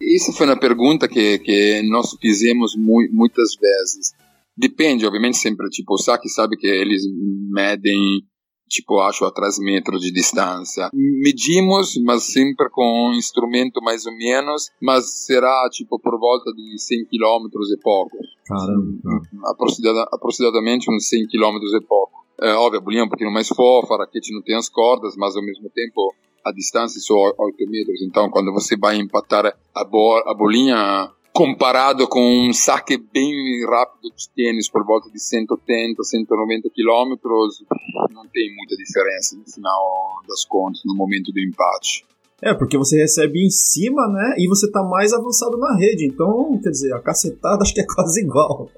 [0.00, 4.14] Isso foi uma pergunta que, que nós fizemos mu muitas vezes.
[4.56, 7.02] Depende, obviamente, sempre, tipo, o saque sabe que eles
[7.50, 8.22] medem,
[8.68, 10.88] tipo, acho a 3 metros de distância.
[10.94, 16.78] Medimos, mas sempre com um instrumento mais ou menos, mas será, tipo, por volta de
[16.78, 18.16] 100 km e pouco.
[18.46, 20.08] Caramba.
[20.12, 22.24] aproximadamente uns 100 km e pouco.
[22.40, 25.14] É, óbvio, a bolinha é um pouquinho mais fofa, a raquete não tem as cordas,
[25.16, 26.14] mas ao mesmo tempo
[26.44, 27.34] a distância são 8
[27.68, 28.02] metros.
[28.02, 33.30] Então, quando você vai empatar a, bo a bolinha comparado com um saque bem
[33.68, 37.62] rápido de tênis por volta de 180, 190 quilômetros,
[38.10, 42.06] não tem muita diferença no final das contas, no momento do empate.
[42.40, 44.34] É, porque você recebe em cima, né?
[44.38, 46.06] E você tá mais avançado na rede.
[46.06, 48.70] Então, quer dizer, a cacetada acho que é quase igual.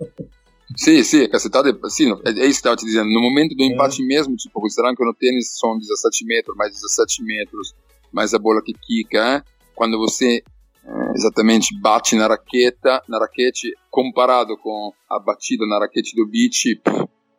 [0.76, 3.08] Sim, sim, a cacetada é, sim, é, é isso que eu estava te dizendo.
[3.08, 3.66] No momento do é.
[3.66, 4.06] empate é.
[4.06, 7.74] mesmo, tipo, considerando que no tênis são 17 metros, mais 17 metros,
[8.12, 9.42] mais a bola que quica, é?
[9.76, 10.42] quando você
[11.14, 16.80] exatamente bate na raqueta, na raquete, comparado com a batida na raquete do beach,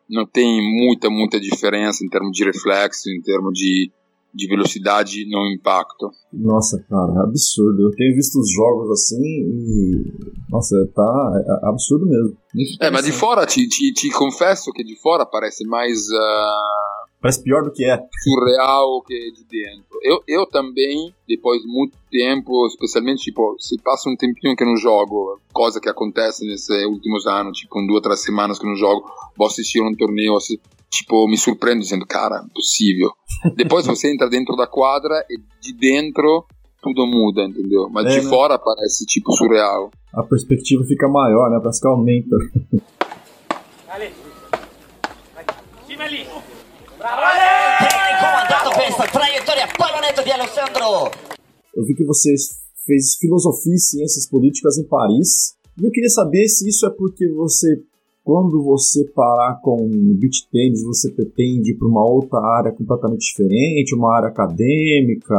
[0.09, 3.91] não tem muita, muita diferença em termos de reflexo, em termos de,
[4.33, 6.11] de velocidade no impacto.
[6.31, 7.81] Nossa, cara, é absurdo.
[7.81, 10.03] Eu tenho visto os jogos assim e.
[10.49, 12.37] Nossa, tá é, absurdo mesmo.
[12.81, 16.07] É, mas de fora, te, te, te, confesso que de fora parece mais.
[16.09, 17.99] Uh Parece pior do que é.
[18.23, 19.99] Surreal que é de dentro.
[20.01, 24.77] Eu, eu também, depois de muito tempo, especialmente, tipo, se passa um tempinho que não
[24.77, 29.05] jogo, coisa que acontece nesses últimos anos, tipo, em duas, três semanas que não jogo,
[29.37, 30.57] vou assistir um torneio, assim,
[30.89, 33.12] tipo, me surpreendo dizendo, cara, impossível.
[33.56, 36.45] Depois você entra dentro da quadra e de dentro
[36.82, 37.89] tudo muda, entendeu?
[37.89, 38.30] Mas é, de né?
[38.30, 39.91] fora parece tipo surreal.
[40.13, 41.60] A perspectiva fica maior, né?
[41.62, 42.36] Parece que aumenta.
[43.89, 44.13] Ali.
[46.97, 47.30] Bravo!
[51.75, 52.34] Eu vi que você
[52.86, 55.56] fez filosofia e ciências políticas em Paris.
[55.80, 57.82] E eu queria saber se isso é porque você
[58.29, 59.75] quando você parar com
[60.19, 65.35] beat tênis, você pretende ir para uma outra área completamente diferente, uma área acadêmica,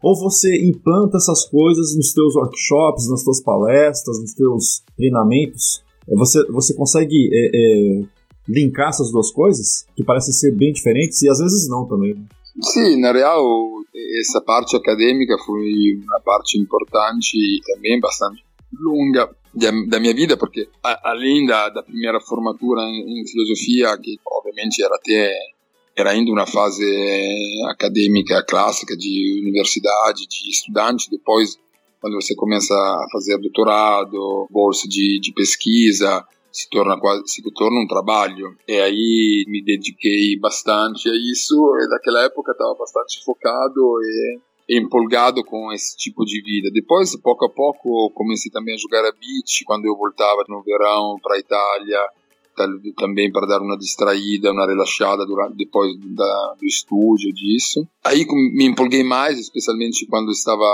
[0.00, 5.82] ou você implanta essas coisas nos teus workshops, nas tuas palestras, nos teus treinamentos?
[6.08, 8.02] É, você, você consegue é, é,
[8.48, 12.14] linkar essas duas coisas, que parecem ser bem diferentes, e às vezes não também.
[12.14, 12.24] Né?
[12.62, 13.42] Sim, na real,
[14.20, 18.44] essa parte acadêmica foi uma parte importante e também bastante
[18.80, 19.28] longa
[19.88, 24.94] da minha vida, porque além da, da primeira formatura em, em filosofia, que obviamente era
[24.94, 25.34] até
[25.96, 26.84] era ainda uma fase
[27.68, 31.58] acadêmica clássica de universidade, de estudante, depois
[32.00, 37.80] quando você começa a fazer doutorado, bolsa de, de pesquisa, se torna quase se torna
[37.80, 38.56] um trabalho.
[38.66, 45.44] E aí me dediquei bastante a isso e naquela época estava bastante focado e empolgado
[45.44, 46.70] com esse tipo de vida.
[46.72, 51.16] Depois, pouco a pouco, comecei também a jogar a beach quando eu voltava no verão
[51.22, 51.98] para a Itália,
[52.96, 57.86] também para dar uma distraída, uma relaxada durante, depois da, do estúdio disso.
[58.04, 58.26] Aí
[58.56, 60.66] me empolguei mais, especialmente quando estava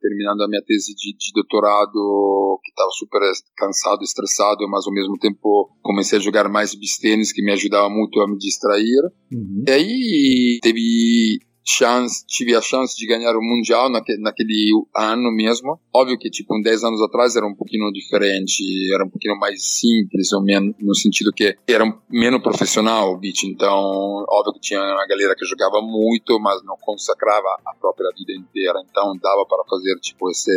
[0.00, 3.20] terminando a minha tese de, de doutorado, que estava super
[3.56, 8.18] cansado, estressado, mas ao mesmo tempo comecei a jogar mais beach que me ajudava muito
[8.20, 9.02] a me distrair.
[9.30, 9.64] Uhum.
[9.68, 11.38] E aí teve
[11.70, 15.78] chance, tive a chance de ganhar o Mundial naquele, naquele ano mesmo.
[15.94, 18.62] Óbvio que, tipo, uns 10 anos atrás era um pouquinho diferente,
[18.94, 23.44] era um pouquinho mais simples, ou menos, no sentido que era menos profissional o beat.
[23.44, 28.32] Então, óbvio que tinha uma galera que jogava muito, mas não consacrava a própria vida
[28.32, 28.82] inteira.
[28.88, 30.50] Então, dava para fazer, tipo, esse,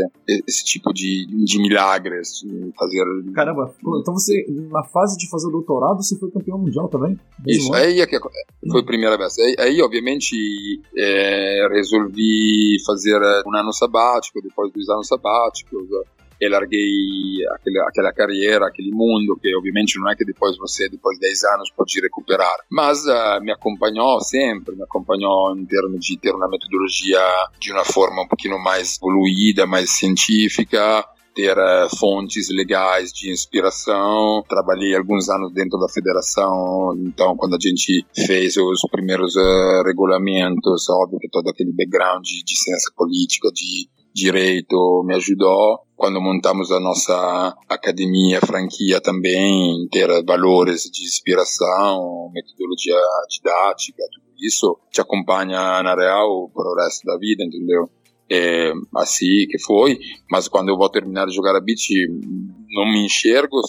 [0.48, 3.04] esse tipo de, de milagres, de fazer...
[3.34, 7.18] Caramba, então você, na fase de fazer o doutorado, você foi campeão mundial também?
[7.48, 9.38] Isso, aí é que foi a primeira vez.
[9.40, 10.36] Aí, aí obviamente,
[11.04, 15.88] é, resolvi fazer um ano sabático, depois dos anos sabáticos,
[16.42, 21.18] e larguei aquele, aquela carreira, aquele mundo, que obviamente não é que depois você, depois
[21.18, 26.18] de 10 anos, pode recuperar, mas uh, me acompanhou sempre, me acompanhou em termos de
[26.18, 27.22] ter uma metodologia
[27.60, 34.44] de uma forma um pouquinho mais evoluída, mais científica, ter uh, fontes legais de inspiração.
[34.48, 40.90] Trabalhei alguns anos dentro da federação, então quando a gente fez os primeiros uh, regulamentos,
[40.90, 45.80] óbvio que todo aquele background de, de ciência política, de direito me ajudou.
[45.96, 52.98] Quando montamos a nossa academia, franquia também, ter valores de inspiração, metodologia
[53.30, 57.90] didática, tudo isso te acompanha na real para o resto da vida, entendeu?
[58.30, 61.80] É, assim que foi, mas quando eu vou terminar de jogar a beat,
[62.70, 63.62] não me enxergo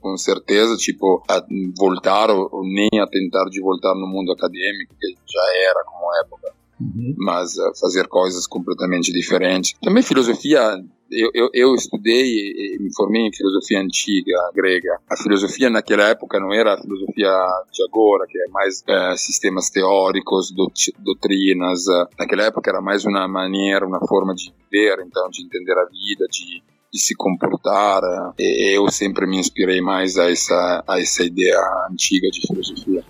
[0.00, 1.44] com certeza, tipo, a
[1.76, 6.52] voltar ou, nem a tentar de voltar no mundo acadêmico, que já era como época.
[6.80, 7.14] Uhum.
[7.16, 9.74] Mas uh, fazer coisas completamente diferentes.
[9.80, 14.98] Também filosofia eu, eu, eu, estudei e me formei em filosofia antiga grega.
[15.10, 17.30] A filosofia naquela época não era a filosofia
[17.70, 20.52] de agora, que é mais é, sistemas teóricos,
[20.98, 21.84] doutrinas.
[22.18, 26.26] Naquela época era mais uma maneira, uma forma de viver, então de entender a vida,
[26.30, 28.02] de, de se comportar.
[28.38, 31.58] E eu sempre me inspirei mais a essa, a essa ideia
[31.90, 33.04] antiga de filosofia.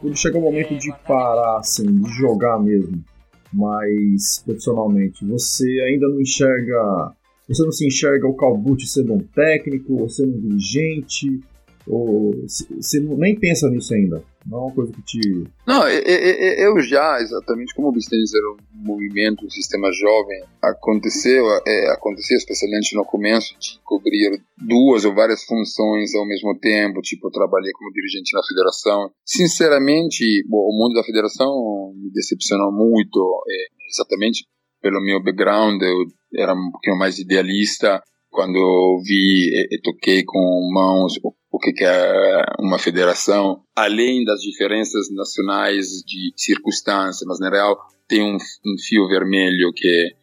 [0.00, 3.04] Quando chega o momento de parar, assim, de jogar mesmo,
[3.52, 7.12] mais profissionalmente, você ainda não enxerga.
[7.48, 11.40] Você não se enxerga o Calbucci sendo um técnico, ou sendo um dirigente,
[11.86, 14.22] ou você nem pensa nisso ainda?
[14.46, 15.44] Não é uma coisa que te.
[15.66, 21.90] Não, eu já, exatamente como o Bistenis era um movimento, um sistema jovem, aconteceu, é,
[21.92, 27.32] aconteceu especialmente no começo de cobrir duas ou várias funções ao mesmo tempo, tipo, eu
[27.32, 29.10] trabalhei como dirigente na federação.
[29.24, 34.46] Sinceramente, bom, o mundo da federação me decepcionou muito, é, exatamente
[34.80, 40.70] pelo meu background, eu era um pouquinho mais idealista, quando eu vi e, toquei com
[40.72, 47.76] mãos o que é uma federação, além das diferenças nacionais de circunstância, mas na real
[48.08, 50.16] tem um, um fio vermelho que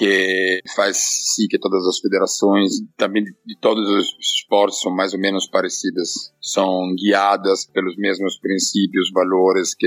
[0.00, 5.20] que faz sim que todas as federações, também de todos os esportes, são mais ou
[5.20, 9.86] menos parecidas, são guiadas pelos mesmos princípios, valores que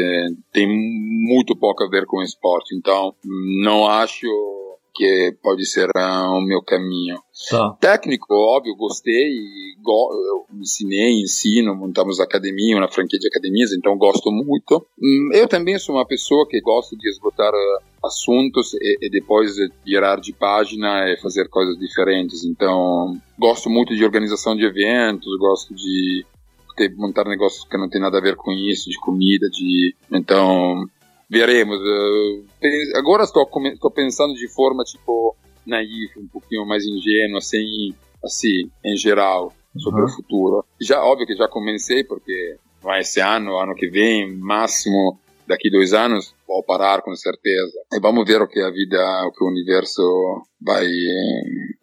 [0.51, 2.75] tem muito pouco a ver com o esporte.
[2.75, 3.15] Então,
[3.63, 4.27] não acho
[4.93, 7.17] que pode ser uh, o meu caminho.
[7.49, 7.75] Tá.
[7.79, 9.31] Técnico, óbvio, gostei,
[9.81, 14.85] go eu ensinei, ensino, montamos academia, uma franquia de academias, então gosto muito.
[15.01, 19.55] Hum, eu também sou uma pessoa que gosta de esgotar uh, assuntos e, e, depois
[19.83, 22.43] virar de página e fazer coisas diferentes.
[22.43, 26.25] Então, gosto muito de organização de eventos, gosto de
[26.75, 30.85] ter, montar negócios que não tem nada a ver com isso, de comida, de então
[31.33, 31.79] veremos.
[32.95, 38.95] Agora estou, estou pensando de forma tipo naif, um pouquinho mais ingênua, assim, assim, em
[38.95, 40.07] geral, sobre uhum.
[40.07, 40.65] o futuro.
[40.79, 45.93] Já óbvio que já comecei porque vai esse ano, ano que vem, máximo daqui dois
[45.93, 47.79] anos, vou parar com certeza.
[47.93, 50.01] E vamos ver o que a vida, o que o universo
[50.61, 50.87] vai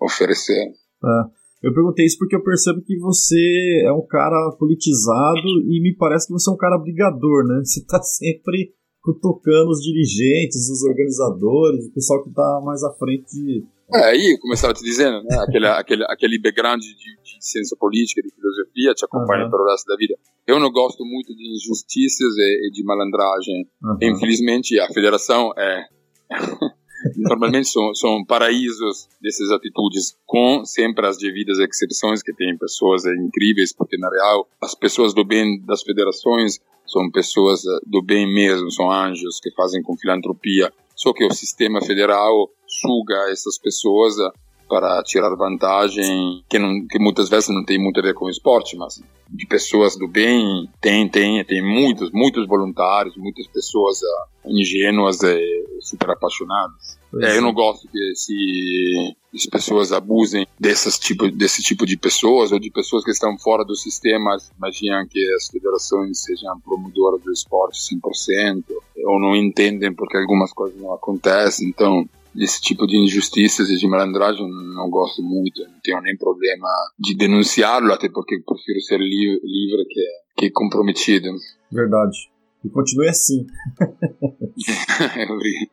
[0.01, 0.63] oferecer.
[0.63, 1.41] É.
[1.63, 6.27] Eu perguntei isso porque eu percebo que você é um cara politizado e me parece
[6.27, 7.61] que você é um cara brigador, né?
[7.65, 8.73] Você está sempre
[9.03, 13.65] cutucando os dirigentes, os organizadores, o pessoal que está mais à frente de.
[13.93, 15.37] É, aí, eu estava te dizendo, né?
[15.41, 19.51] aquele, aquele, aquele background de, de ciência política, de filosofia, te acompanha uhum.
[19.51, 20.15] pelo resto da vida.
[20.47, 23.67] Eu não gosto muito de injustiças e, e de malandragem.
[23.83, 23.99] Uhum.
[24.03, 25.85] Infelizmente, a federação é.
[27.17, 33.73] normalmente são, são paraísos dessas atitudes, com sempre as devidas exceções que tem pessoas incríveis,
[33.73, 38.71] porque na real as pessoas do bem das federações são pessoas eh, do bem mesmo,
[38.71, 40.73] são anjos que fazem com filantropia.
[40.97, 44.31] Só que o sistema federal suga essas pessoas eh,
[44.71, 48.31] para tirar vantagem, que, não, que muitas vezes não tem muito a ver com o
[48.31, 54.49] esporte, mas de pessoas do bem tem, tem, tem muitos, muitos voluntários, muitas pessoas uh,
[54.49, 57.01] ingênuas e super apaixonadas.
[57.21, 62.53] É, eu não gosto que se as pessoas abusem dessas tipo, desse tipo de pessoas
[62.53, 67.33] ou de pessoas que estão fora do sistema, imaginam que as federações sejam promotoras do
[67.33, 68.63] esporte 100%
[69.07, 71.69] ou não entendem porque algumas coisas não acontecem.
[71.69, 76.69] Então, desse tipo de injustiças e de malandragem não gosto muito, não tenho nem problema
[76.99, 80.05] de denunciá-lo, até porque prefiro ser li livre que,
[80.37, 81.29] que comprometido.
[81.71, 82.31] Verdade.
[82.65, 83.47] E continue assim.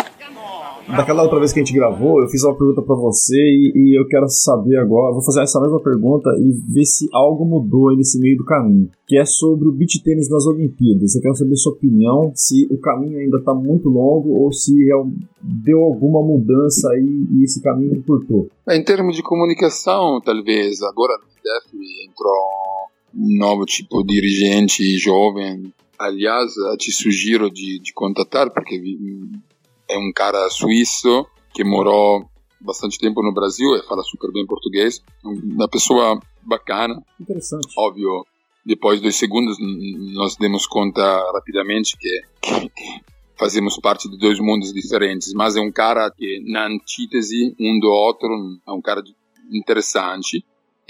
[0.89, 3.99] Daquela outra vez que a gente gravou, eu fiz uma pergunta para você e, e,
[3.99, 8.18] eu quero saber agora, vou fazer essa mesma pergunta e ver se algo mudou nesse
[8.18, 11.14] meio do caminho, que é sobre o beach tênis nas Olimpíadas.
[11.14, 14.95] Eu quero saber sua opinião, se o caminho ainda está muito longo ou se é
[15.43, 18.49] deu alguma mudança aí e esse caminho encurtou.
[18.68, 22.62] Em termos de comunicação, talvez, agora no FDF entrou
[23.14, 25.72] um novo tipo de dirigente jovem.
[25.99, 28.80] Aliás, te sugiro de, de contatar, porque
[29.93, 32.24] é um cara suíço que morou
[32.61, 35.03] bastante tempo no Brasil e fala super bem português.
[35.24, 37.03] Uma pessoa bacana.
[37.20, 37.68] Interessante.
[37.76, 38.24] Óbvio,
[38.64, 39.57] depois dos segundos
[40.14, 42.70] nós demos conta rapidamente que, que
[43.36, 47.88] fazemos parte de dois mundos diferentes, mas é um cara que na antítese um do
[47.88, 48.28] outro,
[48.66, 49.03] é um cara
[49.53, 50.45] interessante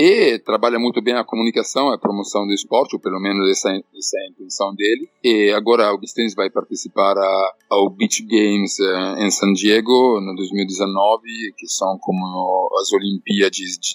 [0.05, 4.19] e trabalha muito bem a comunicação, a promoção do esporte, ou pelo menos essa, essa
[4.19, 5.09] é a intenção dele.
[5.23, 10.35] E agora o Bistens vai participar a, ao Beach Games uh, em San Diego no
[10.35, 11.23] 2019,
[11.57, 13.53] que são como as Olimpíadas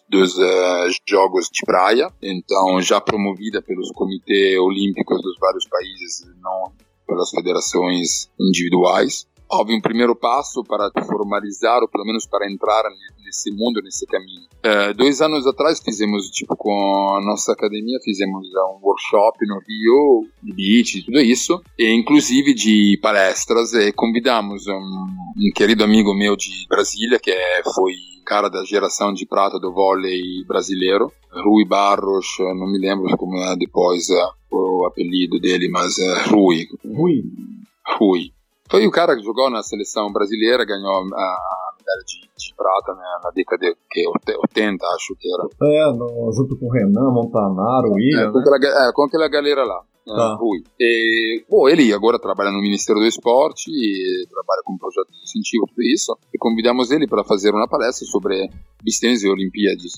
[0.09, 2.09] dos uh, Jogos de Praia.
[2.23, 6.71] Então, já promovida pelos comitês olímpicos dos vários países, não
[7.05, 12.83] pelas federações individuais óbvio, um primeiro passo para formalizar, ou pelo menos para entrar
[13.23, 14.47] nesse mundo, nesse caminho.
[14.63, 20.27] É, dois anos atrás fizemos, tipo, com a nossa academia, fizemos um workshop no Rio,
[20.43, 26.35] de beach, tudo isso, e inclusive de palestras, e convidamos um, um querido amigo meu
[26.35, 27.93] de Brasília, que é, foi
[28.25, 33.55] cara da geração de prata do vôlei brasileiro, Rui Barros, não me lembro como é
[33.55, 36.67] depois uh, o apelido dele, mas uh, Rui.
[36.85, 37.23] Rui.
[37.97, 38.31] Rui.
[38.69, 41.03] Foi o cara que jogou na seleção brasileira, ganhou a
[41.77, 45.47] medalha de, de prata né, na década de 80, acho que era.
[45.63, 48.29] É, no, junto com o Renan, Montanaro, William.
[48.29, 49.81] É, com, aquela, é, com aquela galera lá.
[50.05, 50.35] Né, tá.
[50.35, 50.63] Rui.
[50.79, 53.71] E, bom, ele agora trabalha no Ministério do Esporte,
[54.29, 56.17] trabalha com projetos de incentivo, tudo isso.
[56.33, 58.49] E convidamos ele para fazer uma palestra sobre
[58.83, 59.93] Bistens e Olimpíadas.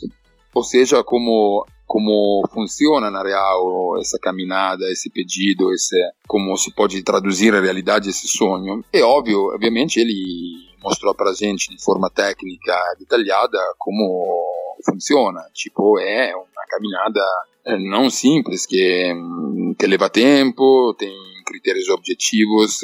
[0.54, 5.96] Ou seja, como como funciona na real essa caminhada, esse pedido, esse,
[6.28, 8.86] como se pode traduzir a realidade esse sonho.
[8.94, 14.06] É óbvio, obviamente ele mostrou para gente de forma técnica detalhada como
[14.86, 15.42] funciona.
[15.52, 17.22] Tipo, é uma caminhada
[17.66, 19.12] é, não simples, que,
[19.80, 21.12] que leva tempo, tem
[21.44, 22.82] critérios objetivos,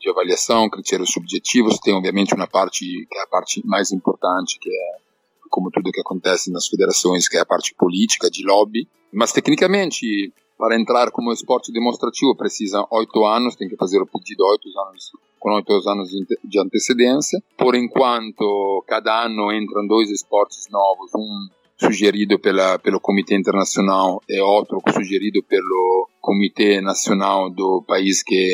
[0.00, 4.68] de avaliação, critérios subjetivos, tem obviamente uma parte que é a parte mais importante, que
[4.68, 5.07] é
[5.48, 10.32] como tudo que acontece nas federações, que é a parte política, de lobby, mas tecnicamente
[10.58, 15.12] para entrar como esporte demonstrativo precisa oito anos, tem que fazer o pedido oito anos
[15.38, 16.10] com oito anos
[16.44, 17.40] de antecedência.
[17.56, 21.48] Por enquanto, cada ano entram dois esportes novos, um
[21.80, 28.52] sugerido pela, pelo Comitê Internacional e outro sugerido pelo Comitê Nacional do país que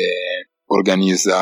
[0.69, 1.35] organiza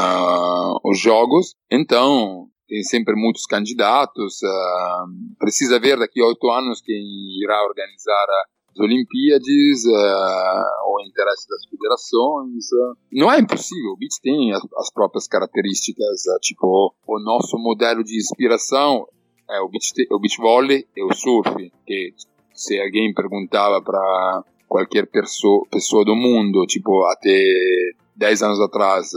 [0.84, 1.56] os jogos.
[1.70, 4.42] Então, tem sempre muitos candidatos.
[4.42, 7.04] Uh, precisa ver daqui a oito anos quem
[7.44, 8.26] irá organizar
[8.72, 12.66] as Olimpíadas, uh, o interesse das federações.
[12.72, 18.04] Uh, não é impossível, o beach tem as, as próprias características, tipo, o nosso modelo
[18.04, 19.08] de inspiração
[19.50, 22.14] é o beach, o beach volley e o surf, que
[22.54, 29.12] se alguém perguntava para qualquer pessoa, pessoa do mundo, tipo, até 10 anos atrás,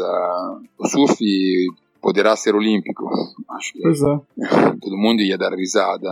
[0.79, 1.17] o surf
[2.07, 3.05] poderá ser olímpico.
[3.51, 4.21] Acho que pois é.
[4.81, 6.09] todo mundo ia dar risada.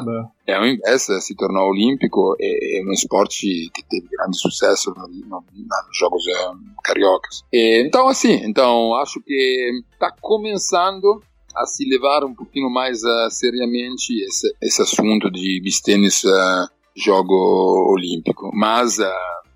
[0.49, 0.51] É.
[0.51, 5.07] E ao invés se tornou olímpico, é, é um esporte que teve grande sucesso no,
[5.07, 7.45] no, nos Jogos um, Cariocas.
[7.53, 11.22] E, então, assim, então acho que está começando
[11.55, 16.68] a se levar um pouquinho mais uh, seriamente esse, esse assunto de beach tennis uh,
[16.97, 18.51] jogo olímpico.
[18.53, 19.05] Mas uh,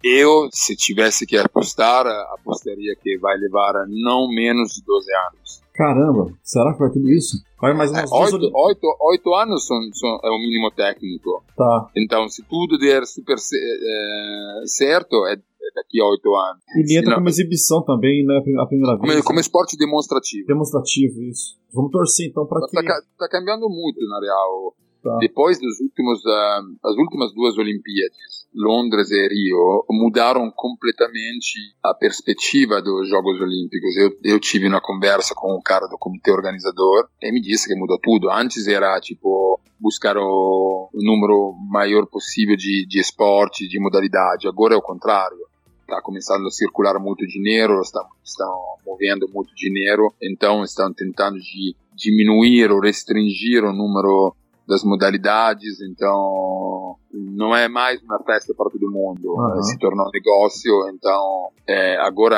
[0.05, 5.68] eu, se tivesse que apostar, apostaria que vai levar não menos de 12 anos.
[5.79, 7.39] Caramba, será que vai tudo isso?
[7.63, 11.45] Vai mais umas é, oito, oito, oito anos são, são, é o mínimo técnico.
[11.57, 11.89] Tá.
[11.97, 16.65] Então, se tudo der super é, certo, é, é daqui a oito anos.
[16.85, 18.39] E entra como exibição também, né?
[18.61, 19.13] A primeira vez.
[19.13, 20.49] Como, como esporte demonstrativo.
[20.49, 21.57] Demonstrativo, isso.
[21.73, 22.75] Vamos torcer então para que.
[22.75, 24.75] Tá, tá cambiando muito, na real.
[25.19, 32.81] Depois dos últimos, uh, as últimas duas Olimpíadas, Londres e Rio, mudaram completamente a perspectiva
[32.81, 33.97] dos Jogos Olímpicos.
[33.97, 37.79] Eu, eu tive uma conversa com o cara do comitê organizador e me disse que
[37.79, 38.31] mudou tudo.
[38.31, 44.49] Antes era tipo buscar o número maior possível de, de esporte, de modalidade.
[44.49, 45.49] Agora é o contrário
[45.89, 48.55] está começando a circular muito dinheiro, estão, estão
[48.87, 54.37] movendo muito dinheiro, então estão tentando de diminuir ou restringir o número
[54.69, 59.63] das modalidades, então não é mais uma festa para todo mundo, uhum.
[59.63, 62.37] se tornou um negócio, então é, agora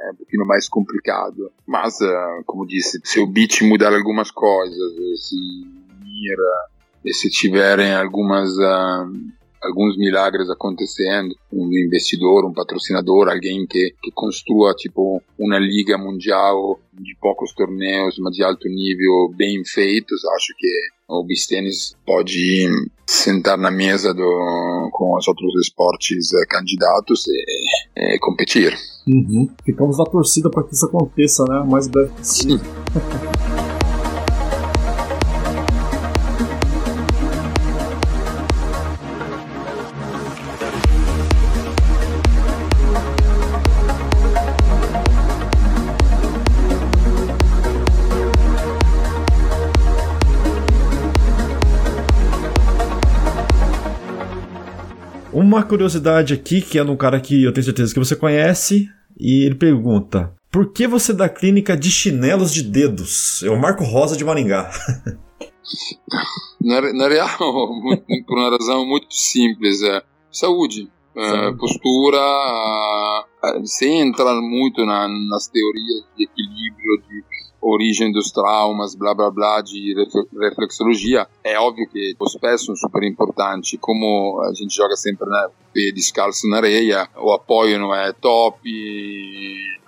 [0.00, 1.50] é um pouquinho mais complicado.
[1.66, 4.92] Mas, uh, como disse, se o beat mudar algumas coisas,
[5.28, 5.36] se
[6.04, 6.68] mira,
[7.04, 9.10] e se tiverem algumas uh,
[9.62, 16.80] alguns milagres acontecendo, um investidor, um patrocinador, alguém que, que construa tipo uma liga mundial
[16.92, 20.68] de poucos torneios, mas de alto nível, bem feitos, acho que
[21.20, 22.68] o tennis pode
[23.06, 28.74] sentar na mesa do, com os outros esportes eh, candidatos e, e competir.
[29.06, 29.48] Uhum.
[29.64, 31.58] Ficamos na torcida para que isso aconteça, né?
[31.58, 32.60] O mais breve possível.
[55.52, 58.88] uma curiosidade aqui, que é um cara que eu tenho certeza que você conhece,
[59.18, 63.42] e ele pergunta: Por que você dá clínica de chinelos de dedos?
[63.42, 64.70] É o Marco Rosa de Maringá.
[66.60, 67.28] na, na real,
[68.26, 70.90] por uma razão muito simples: é saúde.
[71.14, 72.18] É, postura,
[73.66, 77.22] sem entrar muito na, nas teorias de equilíbrio, de
[77.62, 79.94] origem dos traumas, blá blá blá, de
[80.40, 83.78] reflexologia, é óbvio que os pés são super importantes.
[83.80, 88.60] Como a gente joga sempre né, pé descalço na areia, o apoio não é top,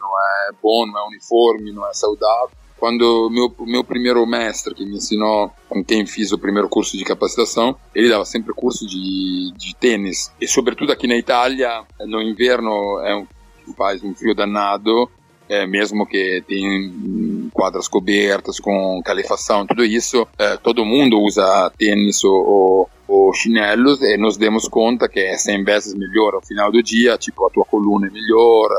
[0.01, 2.57] não é bom, não é uniforme, não é saudável.
[2.79, 7.05] Quando meu meu primeiro mestre que me ensinou, com quem fiz o primeiro curso de
[7.05, 10.31] capacitação, ele dava sempre curso de, de tênis.
[10.41, 13.27] E sobretudo aqui na Itália, no inverno é um,
[13.75, 15.09] faz um frio danado,
[15.49, 22.25] é, mesmo que tem quadras cobertas com calefação, tudo isso, é, todo mundo usa tênis
[22.25, 26.83] ou, ou, chinelos e nos demos conta que é 100 vezes melhor ao final do
[26.83, 28.71] dia, tipo a tua coluna é melhor,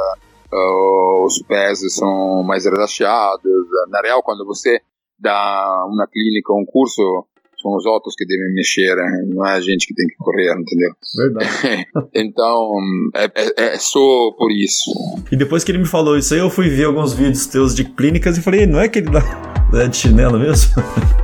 [0.51, 3.43] uh, os pés são mais relaxados.
[3.89, 4.80] Na real, quando você
[5.20, 7.26] dá uma clínica, um curso,
[7.66, 8.95] são os outros que devem mexer,
[9.28, 10.91] não é a gente que tem que correr, entendeu?
[11.18, 11.88] Verdade.
[12.13, 12.72] então,
[13.16, 14.91] é, é, é, só por isso.
[15.32, 17.84] E depois que ele me falou isso aí, eu fui ver alguns vídeos teus de
[17.84, 19.22] clínicas e falei, não é que ele dá,
[19.72, 20.76] dá de chinelo mesmo?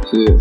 [0.09, 0.37] Sim,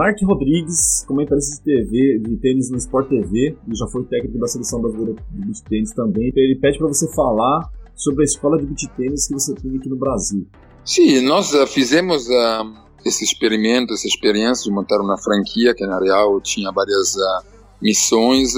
[0.00, 4.46] Mark Rodrigues, comentarista de TV, de tênis no Sport TV, e já foi técnico da
[4.46, 6.32] seleção brasileira de tênis também.
[6.34, 9.90] Ele pede para você falar sobre a escola de beach tênis que você tem aqui
[9.90, 10.46] no Brasil.
[10.86, 12.72] Sim, nós uh, fizemos uh,
[13.04, 17.44] esse experimento, essa experiência de montar uma franquia que na real tinha várias uh,
[17.82, 18.56] missões,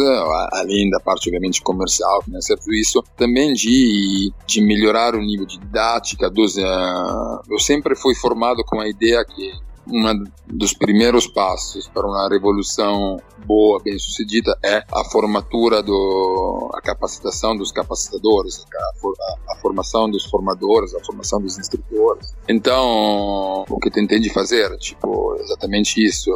[0.53, 5.59] além da parte obviamente comercial, financeira, tudo isso, também de, de melhorar o nível de
[5.59, 6.57] didática dos...
[6.57, 9.53] eu sempre fui formado com a ideia que
[9.87, 16.81] um dos primeiros passos para uma revolução boa, bem sucedida, é a formatura, do, a
[16.81, 22.35] capacitação dos capacitadores, a, a, formação dos formadores, a formação dos instrutores.
[22.49, 26.31] Então, o que tentei de fazer, tipo, exatamente isso,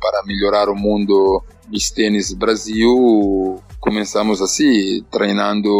[0.00, 1.42] para melhorar o mundo
[1.72, 5.70] de tênis Brasil, começamos assim, treinando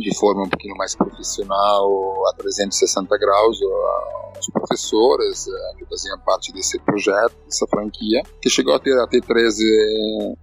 [0.00, 3.58] de forma um pouquinho mais profissional, a 360 graus,
[4.40, 9.20] os professores eh, que faziam parte desse projeto, dessa franquia, que chegou a ter até
[9.20, 9.62] 13,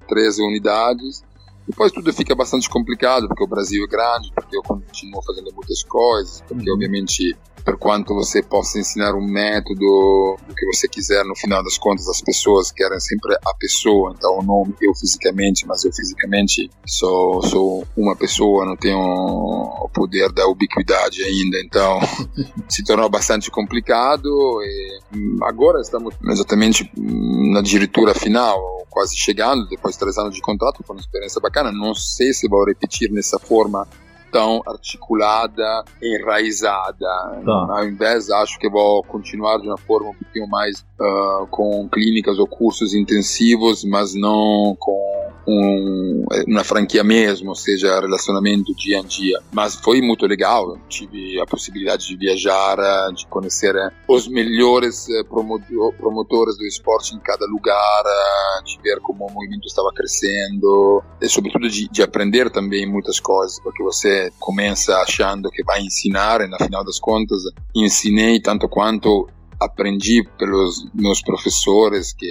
[0.08, 1.24] 13 unidades.
[1.68, 5.84] Depois tudo fica bastante complicado, porque o Brasil é grande, porque eu continuo fazendo muitas
[5.84, 6.76] coisas, porque uhum.
[6.76, 11.78] obviamente por quanto você possa ensinar um método, o que você quiser, no final das
[11.78, 17.42] contas as pessoas querem sempre a pessoa, então não eu fisicamente, mas eu fisicamente sou,
[17.44, 22.00] sou uma pessoa, não tenho o poder da ubiquidade ainda, então
[22.68, 24.28] se tornou bastante complicado
[24.62, 25.00] e
[25.44, 28.60] agora estamos exatamente na diretura final,
[28.94, 32.48] quase chegando, depois de três anos de contrato, foi uma experiência bacana, não sei se
[32.48, 33.88] vou repetir nessa forma
[34.32, 37.08] tão articulada, enraizada.
[37.46, 37.68] Tá.
[37.70, 42.40] Ao invés, acho que vou continuar de uma forma um pouquinho mais uh, com clínicas
[42.40, 45.13] ou cursos intensivos, mas não com
[45.48, 49.40] um, uma franquia mesmo, ou seja, relacionamento dia a dia.
[49.52, 52.78] Mas foi muito legal, tive a possibilidade de viajar,
[53.14, 59.00] de conhecer eh, os melhores eh, promotores do esporte em cada lugar, eh, de ver
[59.02, 64.32] como o movimento estava crescendo e sobretudo de, de aprender também muitas coisas, porque você
[64.40, 67.42] começa achando que vai ensinar e na final das contas
[67.76, 69.28] ensinei tanto quanto
[69.60, 72.28] aprendi pelos meus professores que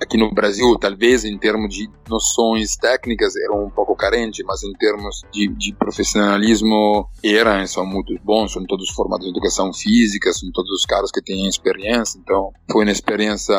[0.00, 4.72] aqui no Brasil, talvez em termos de noções técnicas eram um pouco carentes, mas em
[4.72, 10.50] termos de, de profissionalismo eram, são muito bons, são todos formados em educação física, são
[10.52, 13.56] todos os caras que têm experiência, então foi uma experiência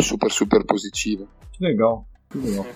[0.00, 1.26] super, super positiva.
[1.52, 2.66] Que legal, que legal.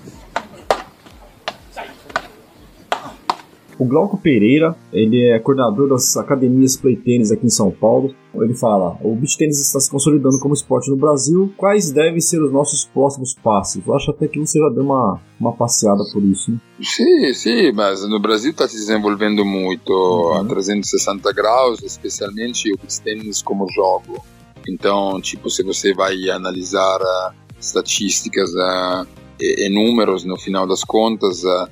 [3.79, 8.15] O Glauco Pereira, ele é coordenador das academias Play Tênis aqui em São Paulo.
[8.35, 11.53] Ele fala: o beach tênis está se consolidando como esporte no Brasil.
[11.57, 13.83] Quais devem ser os nossos próximos passos?
[13.87, 16.53] Eu acho até que você já deu uma, uma passeada por isso.
[16.53, 16.59] Né?
[16.81, 20.41] Sim, sim, mas no Brasil está se desenvolvendo muito uhum.
[20.41, 24.25] a 360 graus, especialmente o beach tênis como jogo.
[24.69, 29.07] Então, tipo, se você vai analisar uh, estatísticas uh,
[29.41, 31.69] e, e, números, no final das contas, uh,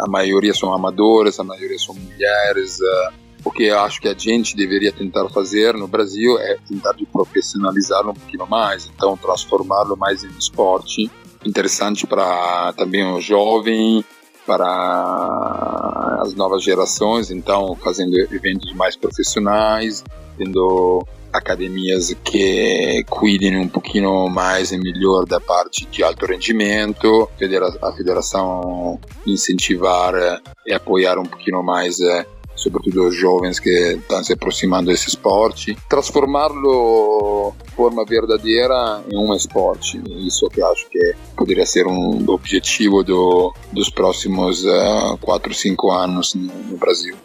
[0.00, 2.78] a maioria são amadoras, a maioria são mulheres.
[2.80, 3.10] Eh,
[3.44, 8.12] o que eu acho que a gente deveria tentar fazer no Brasil é tentar profissionalizá-lo
[8.12, 11.10] um pouquinho mais, então transformá-lo mais em esporte
[11.44, 14.04] interessante para também o jovem,
[14.46, 20.02] para as novas gerações, então fazendo eventos mais profissionais,
[20.36, 27.28] tendo academias que cuidem um pouquinho mais e melhor da parte de alto rendimento,
[27.82, 30.14] a federação incentivar
[30.66, 31.98] e apoiar um pouquinho mais
[32.56, 39.34] sobretudo os jovens que estão se aproximando desse esporte, transformá-lo de forma verdadeira em um
[39.34, 40.00] esporte.
[40.26, 44.64] Isso que acho que poderia ser um objetivo do, dos próximos
[45.20, 47.16] 4, uh, 5 anos no, no Brasil.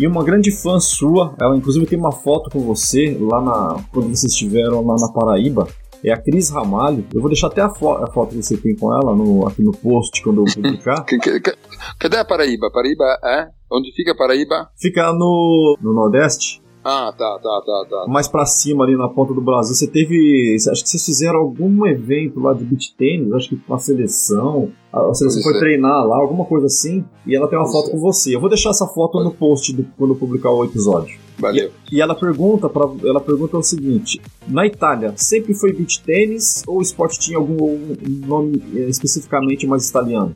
[0.00, 3.84] E uma grande fã sua, ela inclusive tem uma foto com você lá na.
[3.92, 5.68] quando vocês estiveram lá na Paraíba.
[6.02, 7.04] É a Cris Ramalho.
[7.12, 9.62] Eu vou deixar até a, fo a, foto que você tem com ela no, aqui
[9.62, 11.04] no post quando eu publicar.
[12.00, 12.70] Cadê a Paraíba?
[12.72, 13.48] Paraíba é?
[13.70, 14.70] Onde fica a Paraíba?
[14.80, 16.59] Fica no, no Nordeste.
[16.82, 18.06] Ah, tá, tá, tá, tá.
[18.08, 19.74] Mais pra cima ali na ponta do Brasil.
[19.74, 20.56] Você teve.
[20.56, 24.70] Acho que vocês fizeram algum evento lá de beach tênis, acho que com a seleção.
[24.90, 25.58] A seleção foi é.
[25.58, 27.04] treinar lá, alguma coisa assim.
[27.26, 27.90] E ela tem uma foto é.
[27.92, 28.34] com você.
[28.34, 31.19] Eu vou deixar essa foto no post do, quando publicar o episódio.
[31.40, 31.72] Valeu.
[31.90, 36.62] E, e, ela pergunta para ela pergunta o seguinte: na Itália sempre foi beach tênis
[36.66, 40.34] ou o esporte tinha algum nome eh, especificamente mais italiano?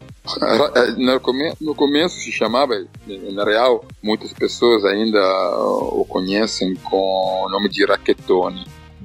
[0.74, 2.74] É, no, come, no começo se chamava,
[3.32, 5.20] na real, muitas pessoas ainda
[5.92, 8.64] o conhecem com o nome de raquetone.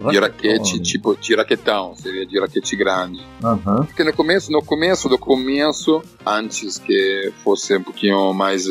[0.09, 3.19] De raquete, tipo de raquetão, seria de raquete grande.
[3.43, 3.83] Uhum.
[3.83, 8.65] Porque no começo, no começo do começo, antes que fosse um pouquinho mais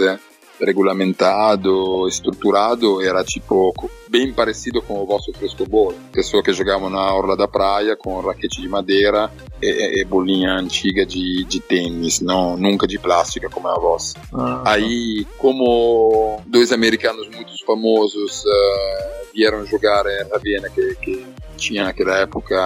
[0.60, 3.74] regolamentado, estruturado, era tipo
[4.08, 5.94] bem parecido com o vosso frescobol.
[6.12, 9.30] Pessoas que jogavam na orla da praia com raquete de madeira
[9.62, 14.18] e, e bolinha antiga de, de tênis, não, nunca de plástica como é a vossa.
[14.32, 21.24] Ah, Aí, como dois americanos muito famosos uh, vieram jogar a Viena, que, que
[21.56, 22.56] tinha naquela época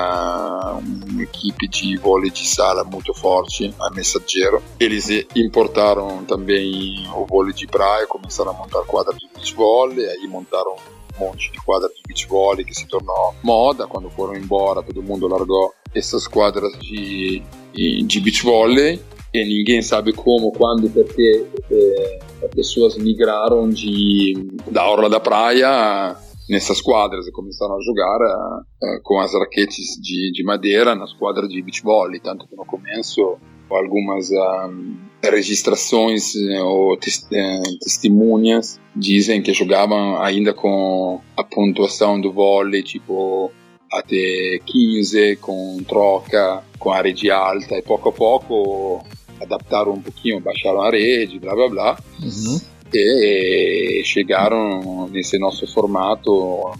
[0.82, 4.62] uma equipe de vôlei de sala muito forte, a Messaggero.
[4.80, 5.06] Eles
[5.36, 10.74] importaram também o vôlei de praia, começaram a montar quadra de beach vôlei, aí montaram
[11.14, 13.86] um monte de quadra de beach vôlei que se tornou moda.
[13.86, 17.42] Quando foram embora, todo mundo largou essas quadras de,
[17.74, 18.98] de beach vôlei
[19.34, 24.34] e ninguém sabe como, quando, porque eh, as pessoas migraram de,
[24.70, 26.16] da orla da praia
[26.48, 31.48] nessas quadras e começaram a jogar uh, com as raquetes de, de madeira nas quadras
[31.48, 33.38] de beach volley, tanto que no começo
[33.70, 42.20] algumas um, registrações uh, ou tes uh, testemunhas dizem que jogavam ainda com a pontuação
[42.20, 43.50] do vôlei, tipo
[43.90, 49.04] até 15, com troca, com a rede alta, e pouco a pouco
[49.40, 51.98] adaptaram um pouquinho, baixaram a rede, blá blá blá.
[52.22, 56.30] Uhum e chegaram nesse nosso formato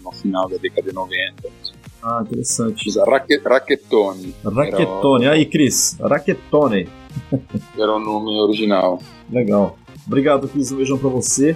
[0.03, 1.49] no final da década de 90.
[2.01, 2.89] Ah, interessante.
[2.99, 4.35] Raque, Racchettone.
[4.43, 6.89] Racchettone, aí Cris, Racchettone.
[7.77, 8.99] Era o nome original.
[9.31, 9.77] Legal.
[10.05, 11.55] Obrigado, Cris, um beijão pra você.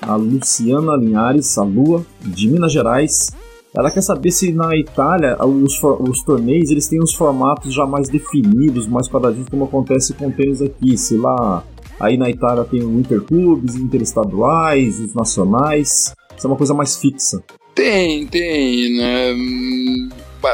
[0.00, 3.30] A Luciana Linhares, a Lua, de Minas Gerais,
[3.76, 8.08] ela quer saber se na Itália os, os torneios eles têm os formatos já mais
[8.08, 10.96] definidos, mais quadradinhos, como acontece com o tênis aqui.
[10.96, 11.62] Se lá
[12.00, 16.14] aí na Itália tem o interclubes, interestaduais, os nacionais.
[16.36, 17.42] Isso é uma coisa mais fixa.
[17.74, 18.96] Tem, tem.
[18.96, 19.34] Né?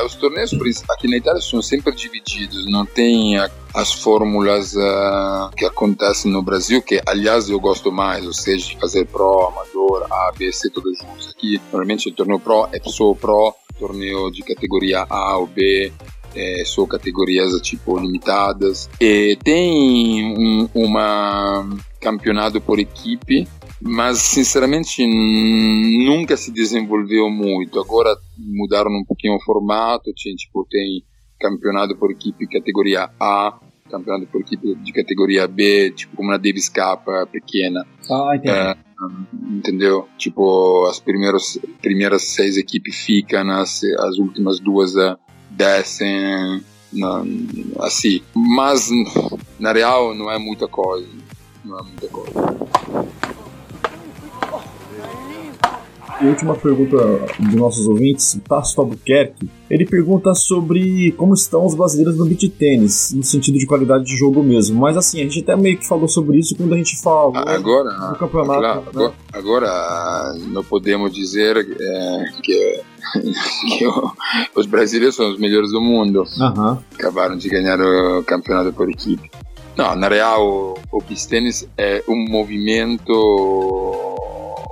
[0.05, 0.53] Os torneios
[0.91, 3.37] aqui na Itália são sempre divididos, não tem
[3.75, 9.07] as fórmulas uh, que acontecem no Brasil, que aliás eu gosto mais, ou seja, fazer
[9.07, 11.29] pro, amador, A, B, C, todos juntos.
[11.31, 15.93] Aqui normalmente o torneio pro é só pro, torneio de categoria A ou B,
[16.35, 21.69] é, são categorias tipo limitadas e tem um uma
[22.01, 23.47] campeonato por equipe
[23.85, 25.05] mas sinceramente
[26.05, 27.81] nunca se desenvolveu muito.
[27.81, 31.03] Agora mudaram um pouquinho o formato, tipo, tem
[31.41, 33.59] campeonato por equipe categoria A,
[33.91, 37.85] campeonato por equipe de categoria B, tipo como na Davis Cup pequena.
[38.11, 38.55] Ah, entendi.
[38.55, 38.77] É,
[39.51, 40.09] entendeu?
[40.17, 45.19] Tipo, as primeiras, primeiras seis equipes ficam, as, as últimas duas uh,
[45.51, 46.63] descem,
[46.93, 47.25] na,
[47.81, 48.23] assim.
[48.35, 48.89] Mas,
[49.59, 51.09] na real, não é muita coisa.
[51.65, 52.33] Não é muita coisa.
[56.09, 56.97] E última pergunta
[57.39, 59.49] de nossos ouvintes, Tasso Albuquerque.
[59.71, 64.17] Ele pergunta sobre como estão os brasileiros no beat tênis, no sentido de qualidade de
[64.17, 64.81] jogo mesmo.
[64.81, 68.11] Mas assim, a gente até meio que falou sobre isso quando a gente falou agora,
[68.11, 68.61] no campeonato.
[68.61, 68.87] Claro, né?
[68.89, 72.81] agora, agora, não podemos dizer é, que,
[73.79, 73.87] que
[74.55, 76.25] os brasileiros são os melhores do mundo.
[76.39, 76.79] Uhum.
[76.95, 79.31] Acabaram de ganhar o campeonato por equipe.
[79.77, 84.12] Não, na real, o beach tênis é um movimento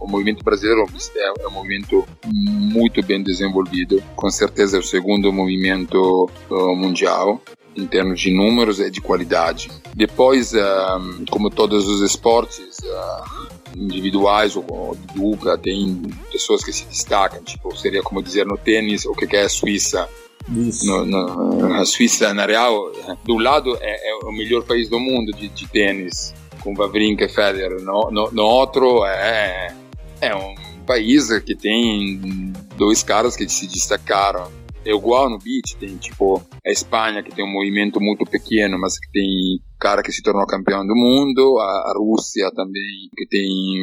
[0.00, 5.32] o movimento brasileiro é, é um movimento muito bem desenvolvido, com certeza é o segundo
[5.32, 7.40] movimento uh, mundial
[7.76, 9.70] em termos de números e de qualidade.
[9.94, 16.84] Depois, uh, como todos os esportes uh, individuais ou de dupla, tem pessoas que se
[16.86, 20.08] destacam, tipo, seria como dizer no tênis o que é a Suíça.
[20.48, 22.90] No, no, a Suíça, na real,
[23.24, 27.28] do lado é, é, o melhor país do mundo de, de tênis, com Wawrinka e
[27.28, 27.80] Federer.
[27.82, 29.72] No, no, no outro é
[30.20, 30.54] é um
[30.86, 34.50] país que tem dois caras que se destacaram.
[34.84, 38.98] É igual no beach, tem tipo a Espanha que tem um movimento muito pequeno, mas
[38.98, 43.82] que tem cara que se tornou campeão do mundo, a, a Rússia também que tem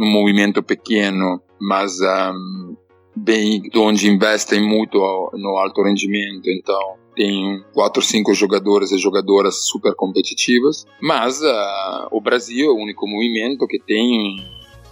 [0.00, 2.76] um movimento pequeno, mas um,
[3.14, 4.98] bem onde investem muito
[5.34, 12.20] no alto rendimento, então tem quatro, cinco jogadores e jogadoras super competitivas, mas uh, o
[12.20, 14.36] Brasil é o único movimento que tem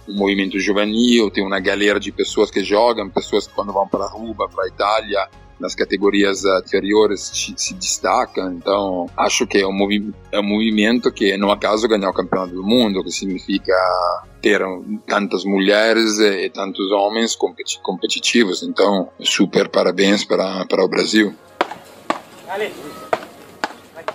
[0.07, 4.05] o movimento juvenil, tem uma galera de pessoas que jogam, pessoas que quando vão para
[4.05, 5.27] a Ruba, para a Itália,
[5.59, 8.53] nas categorias anteriores se destacam.
[8.53, 12.63] Então, acho que é um, é um movimento que, no acaso, ganhou o campeonato do
[12.63, 13.73] mundo, que significa
[14.41, 14.61] ter
[15.07, 18.63] tantas mulheres e tantos homens competi competitivos.
[18.63, 21.33] Então, super parabéns para, para o Brasil.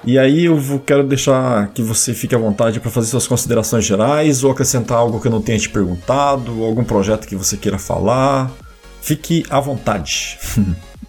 [0.04, 4.42] E aí eu quero deixar que você fique à vontade para fazer suas considerações gerais
[4.42, 8.50] ou acrescentar algo que eu não tenha te perguntado, algum projeto que você queira falar.
[9.00, 10.38] Fique à vontade.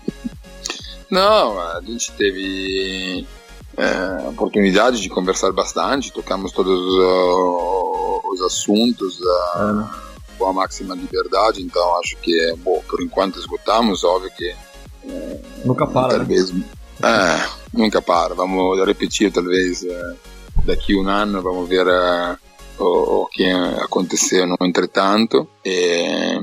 [1.09, 3.25] não, a gente teve
[3.77, 10.93] é, oportunidade de conversar bastante, tocamos todos uh, os assuntos uh, é, com a máxima
[10.93, 14.53] liberdade, então acho que, bom, por enquanto esgotamos, óbvio que...
[15.03, 16.63] Uh, nunca para, talvez, né?
[17.01, 19.85] É, nunca para, vamos repetir talvez
[20.65, 21.87] daqui um ano, vamos ver
[22.79, 23.45] o, o, que
[23.81, 26.39] aconteceu no entretanto, e,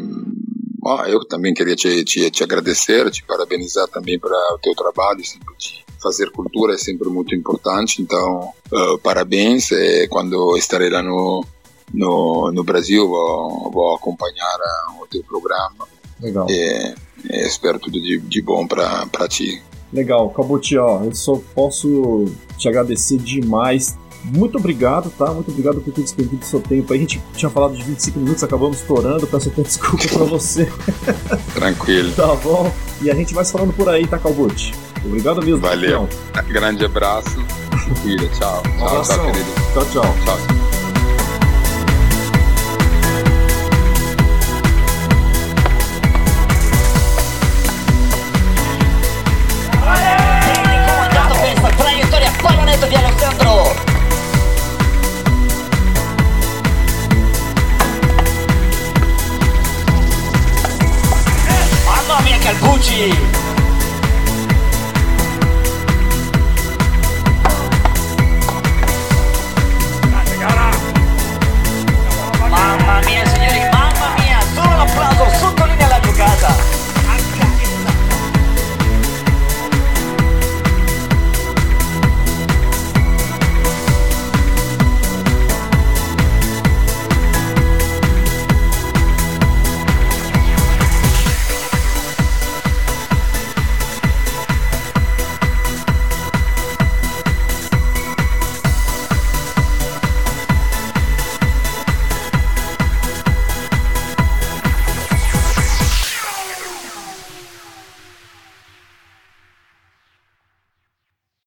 [1.07, 5.55] eu também queria te, te, te agradecer, te parabenizar também para o teu trabalho, sempre
[5.57, 9.71] te fazer cultura é sempre muito importante, então uh, parabéns.
[9.71, 11.45] E quando estarei lá no,
[11.93, 15.87] no, no Brasil, vou, vou acompanhar uh, o teu programa.
[16.21, 16.47] Legal.
[16.51, 16.95] E,
[17.31, 19.63] e espero tudo de, de bom para ti.
[19.93, 22.27] Legal, Cabuti, ó, eu só posso
[22.57, 23.99] te agradecer demais.
[24.25, 25.33] Muito obrigado, tá?
[25.33, 26.93] Muito obrigado por ter despendido seu tempo.
[26.93, 29.27] A gente tinha falado de 25 minutos, acabamos estourando.
[29.27, 30.71] Peço até desculpa pra você.
[31.55, 32.13] Tranquilo.
[32.13, 32.71] tá bom.
[33.01, 34.75] E a gente vai se falando por aí, tá, Calbuti?
[35.05, 35.61] Obrigado mesmo.
[35.61, 36.07] Valeu.
[36.49, 37.41] Grande abraço.
[38.39, 38.63] Tchau.
[38.79, 39.51] Tchau, tchau, querido.
[39.73, 40.15] Tchau, tchau.
[40.25, 40.60] Tchau.